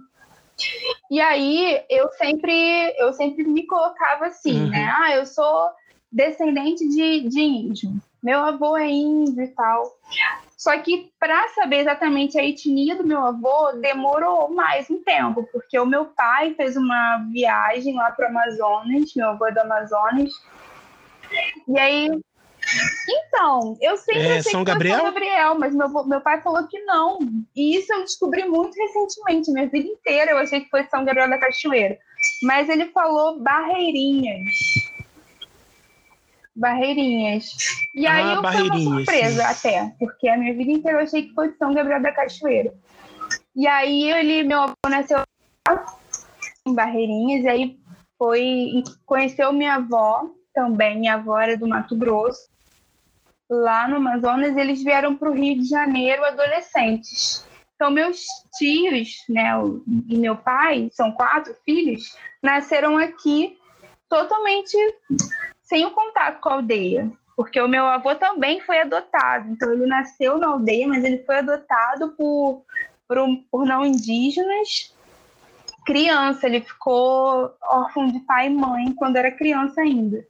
E 1.09 1.21
aí 1.21 1.81
eu 1.89 2.11
sempre 2.13 2.93
eu 2.97 3.13
sempre 3.13 3.45
me 3.45 3.65
colocava 3.65 4.25
assim, 4.27 4.63
uhum. 4.63 4.69
né? 4.69 4.93
Ah, 4.93 5.15
eu 5.15 5.25
sou 5.25 5.69
descendente 6.11 6.87
de, 6.89 7.29
de 7.29 7.39
índio. 7.39 7.91
Meu 8.21 8.39
avô 8.39 8.75
é 8.75 8.89
índio 8.89 9.41
e 9.41 9.47
tal. 9.47 9.97
Só 10.59 10.77
que 10.79 11.09
para 11.17 11.47
saber 11.55 11.77
exatamente 11.77 12.37
a 12.37 12.43
etnia 12.43 12.93
do 12.93 13.07
meu 13.07 13.25
avô 13.25 13.71
demorou 13.79 14.53
mais 14.53 14.89
um 14.89 15.01
tempo, 15.01 15.47
porque 15.53 15.79
o 15.79 15.85
meu 15.85 16.07
pai 16.07 16.53
fez 16.53 16.75
uma 16.75 17.25
viagem 17.31 17.95
lá 17.95 18.11
para 18.11 18.25
o 18.25 18.29
Amazonas, 18.29 19.15
meu 19.15 19.29
avô 19.29 19.47
é 19.47 19.53
do 19.53 19.59
Amazonas. 19.61 20.29
E 21.65 21.79
aí 21.79 22.09
então, 23.09 23.77
eu 23.79 23.95
sempre 23.95 24.27
é, 24.27 24.37
achei 24.39 24.51
São 24.51 24.65
que 24.65 24.71
Gabriel? 24.71 24.97
São 24.97 25.05
Gabriel, 25.05 25.57
mas 25.57 25.73
meu, 25.73 25.87
meu 26.05 26.19
pai 26.19 26.41
falou 26.41 26.67
que 26.67 26.77
não. 26.81 27.19
E 27.55 27.77
isso 27.77 27.93
eu 27.93 28.01
descobri 28.01 28.43
muito 28.43 28.75
recentemente, 28.75 29.51
minha 29.53 29.69
vida 29.69 29.87
inteira 29.87 30.31
eu 30.31 30.37
achei 30.39 30.59
que 30.59 30.69
foi 30.69 30.83
São 30.87 31.05
Gabriel 31.05 31.29
da 31.29 31.39
Cachoeira. 31.39 31.97
Mas 32.43 32.67
ele 32.67 32.87
falou 32.87 33.39
Barreirinhas. 33.39 34.88
Barreirinhas. 36.59 37.51
E 37.95 38.05
ah, 38.05 38.13
aí 38.13 38.35
eu 38.35 38.43
fui 38.43 38.69
uma 38.69 38.97
surpresa 38.97 39.47
até, 39.47 39.93
porque 39.97 40.27
a 40.27 40.37
minha 40.37 40.53
vida 40.53 40.71
inteira 40.71 40.99
eu 40.99 41.03
achei 41.03 41.23
que 41.23 41.33
foi 41.33 41.51
São 41.57 41.73
Gabriel 41.73 42.01
da 42.01 42.11
Cachoeira. 42.11 42.73
E 43.55 43.67
aí 43.67 44.11
ele, 44.11 44.43
meu 44.43 44.61
avô 44.61 44.75
nasceu 44.89 45.19
em 46.67 46.73
Barreirinhas, 46.73 47.43
e 47.43 47.47
aí 47.47 47.79
foi, 48.17 48.83
conheceu 49.05 49.51
minha 49.53 49.75
avó 49.75 50.29
também, 50.53 50.99
minha 50.99 51.15
avó 51.15 51.39
era 51.39 51.57
do 51.57 51.67
Mato 51.67 51.95
Grosso 51.95 52.49
lá 53.49 53.87
no 53.87 53.95
Amazonas, 53.95 54.55
eles 54.55 54.83
vieram 54.83 55.15
para 55.15 55.29
o 55.29 55.33
Rio 55.33 55.57
de 55.57 55.67
Janeiro 55.67 56.23
adolescentes. 56.23 57.45
Então, 57.75 57.89
meus 57.89 58.25
tios 58.57 59.23
né, 59.27 59.51
e 60.07 60.17
meu 60.17 60.35
pai, 60.35 60.89
são 60.91 61.11
quatro 61.11 61.55
filhos, 61.65 62.15
nasceram 62.43 62.97
aqui 62.97 63.57
totalmente 64.07 64.75
sem 65.69 65.85
o 65.85 65.91
contato 65.91 66.41
com 66.41 66.49
a 66.49 66.53
aldeia. 66.53 67.09
Porque 67.35 67.61
o 67.61 67.69
meu 67.69 67.85
avô 67.85 68.13
também 68.15 68.59
foi 68.59 68.81
adotado. 68.81 69.49
Então, 69.49 69.71
ele 69.71 69.85
nasceu 69.85 70.37
na 70.37 70.47
aldeia, 70.47 70.87
mas 70.87 71.05
ele 71.05 71.19
foi 71.19 71.37
adotado 71.37 72.09
por, 72.17 72.65
por, 73.07 73.17
por 73.49 73.65
não 73.65 73.85
indígenas. 73.85 74.93
Criança, 75.85 76.47
ele 76.47 76.59
ficou 76.59 77.55
órfão 77.61 78.07
de 78.07 78.19
pai 78.21 78.47
e 78.47 78.49
mãe 78.49 78.93
quando 78.93 79.15
era 79.15 79.31
criança 79.31 79.79
ainda. 79.79 80.27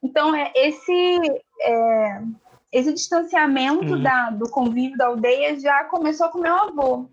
Então, 0.00 0.32
é, 0.32 0.52
esse, 0.54 1.42
é, 1.60 2.22
esse 2.70 2.92
distanciamento 2.92 3.94
uhum. 3.94 4.02
da, 4.02 4.30
do 4.30 4.48
convívio 4.48 4.96
da 4.96 5.06
aldeia 5.06 5.58
já 5.58 5.84
começou 5.84 6.28
com 6.28 6.38
meu 6.38 6.54
avô. 6.54 7.08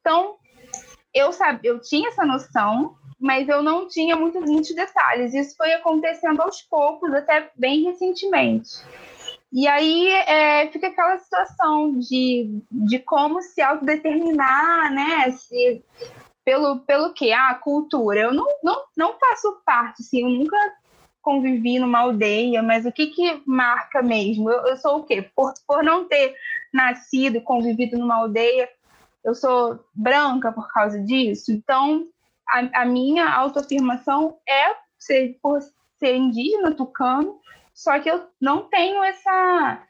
Então, 0.00 0.36
eu, 1.12 1.32
sabe, 1.32 1.66
eu 1.66 1.80
tinha 1.80 2.10
essa 2.10 2.24
noção, 2.24 2.96
mas 3.22 3.48
eu 3.48 3.62
não 3.62 3.86
tinha 3.86 4.16
muitos, 4.16 4.44
muitos 4.44 4.74
detalhes. 4.74 5.32
Isso 5.32 5.56
foi 5.56 5.72
acontecendo 5.72 6.42
aos 6.42 6.60
poucos, 6.62 7.14
até 7.14 7.50
bem 7.54 7.84
recentemente. 7.84 8.68
E 9.52 9.68
aí 9.68 10.08
é, 10.08 10.66
fica 10.72 10.88
aquela 10.88 11.16
situação 11.18 11.98
de, 12.00 12.60
de 12.68 12.98
como 12.98 13.40
se 13.40 13.62
autodeterminar, 13.62 14.92
né? 14.92 15.30
Se, 15.30 15.84
pelo, 16.44 16.80
pelo 16.80 17.14
que? 17.14 17.32
Ah, 17.32 17.54
cultura. 17.54 18.22
Eu 18.22 18.34
não, 18.34 18.46
não, 18.64 18.82
não 18.96 19.14
faço 19.18 19.62
parte, 19.64 20.02
assim, 20.02 20.22
eu 20.22 20.28
nunca 20.28 20.56
convivi 21.20 21.78
numa 21.78 22.00
aldeia, 22.00 22.60
mas 22.60 22.84
o 22.84 22.90
que, 22.90 23.06
que 23.06 23.40
marca 23.46 24.02
mesmo? 24.02 24.50
Eu, 24.50 24.66
eu 24.66 24.76
sou 24.76 24.98
o 24.98 25.04
quê? 25.04 25.30
Por, 25.36 25.54
por 25.64 25.84
não 25.84 26.08
ter 26.08 26.34
nascido 26.74 27.36
e 27.36 27.40
convivido 27.40 27.96
numa 27.96 28.16
aldeia, 28.16 28.68
eu 29.24 29.32
sou 29.32 29.78
branca 29.94 30.50
por 30.50 30.66
causa 30.72 30.98
disso. 30.98 31.52
Então, 31.52 32.08
a, 32.52 32.82
a 32.82 32.84
minha 32.84 33.28
autoafirmação 33.32 34.36
é 34.46 34.76
ser, 34.98 35.38
por 35.42 35.60
ser 35.98 36.16
indígena 36.16 36.74
tucano, 36.74 37.40
só 37.74 37.98
que 37.98 38.10
eu 38.10 38.22
não 38.40 38.62
tenho 38.68 39.02
essa. 39.02 39.82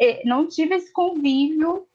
É, 0.00 0.22
não 0.24 0.46
tive 0.48 0.74
esse 0.74 0.92
convívio 0.92 1.86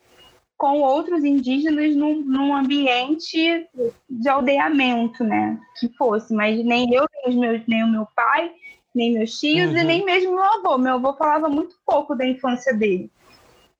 com 0.57 0.79
outros 0.79 1.23
indígenas 1.23 1.95
num, 1.95 2.21
num 2.21 2.55
ambiente 2.55 3.67
de 4.07 4.29
aldeamento, 4.29 5.23
né? 5.23 5.59
Que 5.79 5.89
fosse, 5.89 6.33
mas 6.33 6.63
nem 6.63 6.93
eu, 6.93 7.05
nem, 7.25 7.37
meus, 7.37 7.67
nem 7.67 7.83
o 7.83 7.87
meu 7.87 8.07
pai, 8.15 8.51
nem 8.93 9.13
meus 9.13 9.39
tios 9.39 9.71
uhum. 9.71 9.77
e 9.77 9.83
nem 9.83 10.05
mesmo 10.05 10.35
meu 10.35 10.43
avô. 10.43 10.77
Meu 10.77 10.95
avô 10.95 11.13
falava 11.13 11.49
muito 11.49 11.75
pouco 11.85 12.15
da 12.15 12.25
infância 12.25 12.73
dele. 12.75 13.11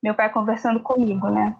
Meu 0.01 0.15
pai 0.15 0.31
conversando 0.31 0.79
comigo, 0.79 1.29
né? 1.29 1.55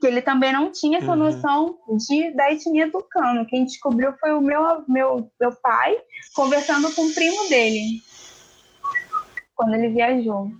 Que 0.00 0.06
ele 0.06 0.20
também 0.20 0.52
não 0.52 0.70
tinha 0.70 0.98
essa 0.98 1.12
uhum. 1.12 1.16
noção 1.16 1.78
de, 2.08 2.30
da 2.32 2.52
etnia 2.52 2.90
tucano. 2.90 3.46
Quem 3.46 3.64
descobriu 3.64 4.12
foi 4.20 4.32
o 4.32 4.40
meu, 4.40 4.84
meu, 4.86 5.30
meu 5.40 5.52
pai 5.62 5.96
conversando 6.34 6.92
com 6.94 7.06
o 7.06 7.14
primo 7.14 7.48
dele 7.48 8.02
quando 9.54 9.74
ele 9.74 9.88
viajou. 9.88 10.50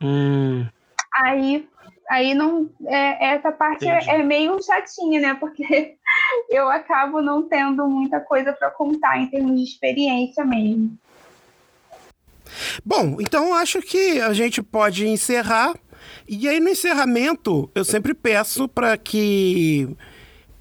Hum. 0.00 0.66
Aí 1.14 1.68
aí 2.12 2.34
não 2.34 2.68
é, 2.86 3.34
essa 3.34 3.50
parte 3.50 3.88
é, 3.88 3.98
é, 4.06 4.22
meio 4.22 4.62
chatinha, 4.62 5.20
né? 5.20 5.34
Porque 5.34 5.96
eu 6.50 6.68
acabo 6.68 7.22
não 7.22 7.48
tendo 7.48 7.86
muita 7.88 8.20
coisa 8.20 8.52
para 8.52 8.70
contar 8.70 9.18
em 9.18 9.28
termos 9.28 9.58
de 9.58 9.64
experiência 9.64 10.44
mesmo. 10.44 10.96
Bom, 12.84 13.16
então 13.20 13.54
acho 13.54 13.80
que 13.80 14.20
a 14.20 14.32
gente 14.32 14.62
pode 14.62 15.08
encerrar. 15.08 15.74
E 16.28 16.48
aí 16.48 16.60
no 16.60 16.68
encerramento 16.68 17.70
eu 17.74 17.84
sempre 17.84 18.14
peço 18.14 18.68
para 18.68 18.96
que 18.96 19.88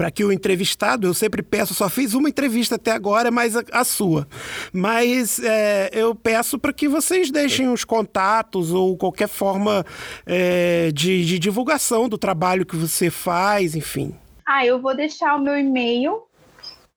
para 0.01 0.09
que 0.09 0.23
o 0.23 0.31
entrevistado, 0.31 1.05
eu 1.05 1.13
sempre 1.13 1.43
peço, 1.43 1.75
só 1.75 1.87
fiz 1.87 2.15
uma 2.15 2.27
entrevista 2.27 2.73
até 2.73 2.89
agora, 2.91 3.29
mas 3.29 3.55
a, 3.55 3.63
a 3.71 3.83
sua. 3.83 4.27
Mas 4.73 5.37
é, 5.37 5.91
eu 5.93 6.15
peço 6.15 6.57
para 6.57 6.73
que 6.73 6.87
vocês 6.87 7.29
deixem 7.29 7.67
os 7.71 7.85
contatos 7.85 8.71
ou 8.73 8.97
qualquer 8.97 9.27
forma 9.27 9.85
é, 10.25 10.91
de, 10.91 11.23
de 11.23 11.37
divulgação 11.37 12.09
do 12.09 12.17
trabalho 12.17 12.65
que 12.65 12.75
você 12.75 13.11
faz, 13.11 13.75
enfim. 13.75 14.15
Ah, 14.43 14.65
eu 14.65 14.81
vou 14.81 14.95
deixar 14.95 15.35
o 15.35 15.39
meu 15.39 15.55
e-mail, 15.55 16.23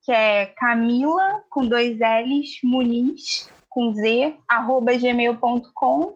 que 0.03 0.11
é 0.11 0.47
Camila, 0.57 1.43
com 1.51 1.67
dois 1.67 1.99
L's, 1.99 2.59
Muniz, 2.63 3.51
com 3.69 3.93
Z, 3.93 4.35
arroba 4.49 4.97
gmail.com. 4.97 6.15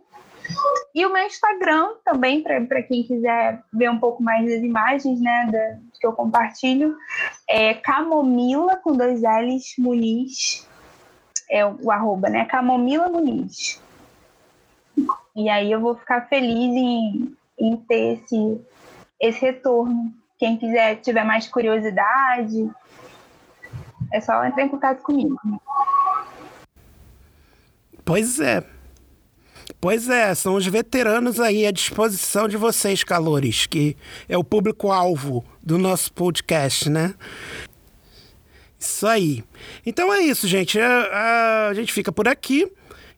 E 0.95 1.05
o 1.05 1.13
meu 1.13 1.27
Instagram 1.27 1.91
também, 2.05 2.43
para 2.43 2.83
quem 2.83 3.03
quiser 3.03 3.63
ver 3.73 3.91
um 3.91 3.99
pouco 3.99 4.23
mais 4.23 4.45
das 4.47 4.63
imagens 4.63 5.21
né, 5.21 5.49
da, 5.51 5.79
que 6.01 6.07
eu 6.07 6.13
compartilho, 6.13 6.97
é 7.49 7.75
Camomila 7.75 8.77
com 8.77 8.97
dois 8.97 9.21
L's 9.23 9.75
Muniz, 9.79 10.67
é 11.51 11.65
o 11.65 11.91
arroba, 11.91 12.29
né? 12.29 12.45
Camomila 12.45 13.09
Muniz. 13.09 13.81
E 15.37 15.49
aí 15.49 15.71
eu 15.71 15.81
vou 15.81 15.95
ficar 15.95 16.29
feliz 16.29 16.75
em, 16.75 17.37
em 17.59 17.77
ter 17.77 18.15
esse, 18.15 18.61
esse 19.21 19.41
retorno. 19.41 20.13
Quem 20.39 20.57
quiser, 20.57 20.97
tiver 20.97 21.25
mais 21.25 21.49
curiosidade, 21.49 22.71
é 24.13 24.21
só 24.21 24.45
entrar 24.45 24.63
em 24.63 24.69
contato 24.69 25.03
comigo. 25.03 25.37
Pois 28.05 28.41
é. 28.41 28.78
Pois 29.81 30.09
é, 30.09 30.35
são 30.35 30.57
os 30.57 30.67
veteranos 30.67 31.39
aí 31.39 31.65
à 31.65 31.71
disposição 31.71 32.49
de 32.49 32.57
vocês, 32.57 33.05
calores, 33.05 33.65
que 33.65 33.97
é 34.29 34.37
o 34.37 34.43
público-alvo 34.43 35.45
do 35.63 35.79
nosso 35.79 36.13
podcast, 36.13 36.91
né? 36.91 37.15
Isso 38.77 39.07
aí. 39.07 39.45
Então 39.87 40.13
é 40.13 40.21
isso, 40.21 40.49
gente. 40.49 40.81
A, 40.81 41.69
a, 41.69 41.75
gente 41.75 41.93
fica 41.93 42.11
por 42.11 42.27
aqui 42.27 42.67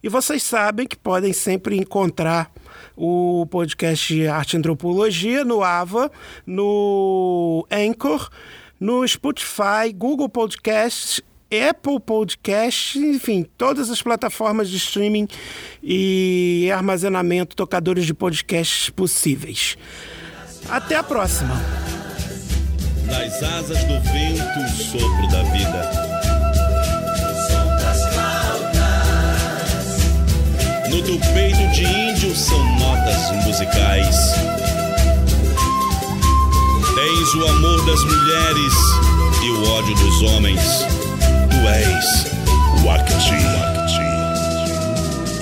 e 0.02 0.08
vocês 0.10 0.42
sabem 0.42 0.86
que 0.86 0.96
podem 0.96 1.32
sempre 1.32 1.78
encontrar 1.78 2.52
o 2.94 3.46
podcast 3.46 4.26
Arte 4.26 4.58
Antropologia 4.58 5.44
no 5.44 5.62
Ava, 5.62 6.12
no 6.46 7.66
Anchor, 7.70 8.28
no 8.78 9.06
Spotify, 9.08 9.92
Google 9.94 10.28
Podcasts 10.28 11.22
Apple 11.50 11.98
Podcast, 11.98 12.96
enfim, 12.96 13.44
todas 13.58 13.90
as 13.90 14.00
plataformas 14.00 14.70
de 14.70 14.76
streaming 14.76 15.26
e 15.82 16.70
armazenamento, 16.72 17.56
tocadores 17.56 18.06
de 18.06 18.14
podcasts 18.14 18.88
possíveis. 18.88 19.76
Até 20.68 20.94
a 20.94 21.02
próxima. 21.02 21.60
Nas 23.06 23.42
asas 23.42 23.82
do 23.84 24.00
vento, 24.00 24.60
o 24.60 24.68
sopro 24.68 25.28
da 25.28 25.42
vida. 25.42 26.10
No 30.88 31.02
teu 31.02 31.18
peito 31.34 31.74
de 31.74 31.84
índio 31.84 32.36
são 32.36 32.64
notas 32.78 33.44
musicais. 33.44 34.16
Tens 36.94 37.34
o 37.34 37.46
amor 37.48 37.86
das 37.86 38.04
mulheres 38.04 38.74
e 39.42 39.50
o 39.50 39.68
ódio 39.70 39.94
dos 39.96 40.22
homens 40.22 40.99
és 41.68 42.26
Wakti. 42.84 43.40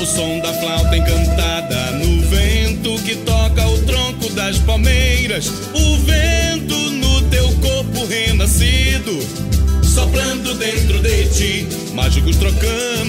O 0.01 0.07
som 0.07 0.41
da 0.41 0.53
flauta 0.55 0.97
encantada 0.97 1.91
no 1.93 2.23
vento 2.29 2.99
que 3.05 3.17
toca 3.17 3.67
o 3.67 3.79
tronco 3.83 4.31
das 4.31 4.59
palmeiras. 4.59 5.51
O 5.75 5.97
vento 5.99 6.77
no 6.93 7.23
teu 7.23 7.49
corpo 7.57 8.07
renascido, 8.07 9.19
soprando 9.83 10.55
dentro 10.55 11.01
de 11.01 11.25
ti. 11.27 11.67
Mágicos 11.95 12.37
trocanos 12.37 13.08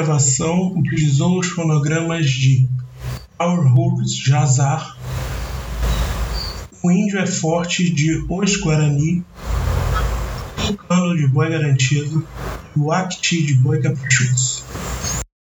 gravação 0.00 0.72
utilizou 0.78 1.38
os 1.38 1.48
fonogramas 1.48 2.30
de 2.30 2.66
Roots 3.38 4.16
Jazar, 4.16 4.96
O 6.82 6.90
Índio 6.90 7.18
é 7.18 7.26
Forte 7.26 7.90
de 7.90 8.24
Os 8.26 8.56
Guarani, 8.56 9.22
Tucano 10.66 11.14
de 11.14 11.26
Boi 11.26 11.50
Garantido 11.50 12.26
e 12.74 12.80
o 12.80 12.90
Acti 12.90 13.42
de 13.42 13.52
Boi 13.52 13.82
Caprichoso. 13.82 14.64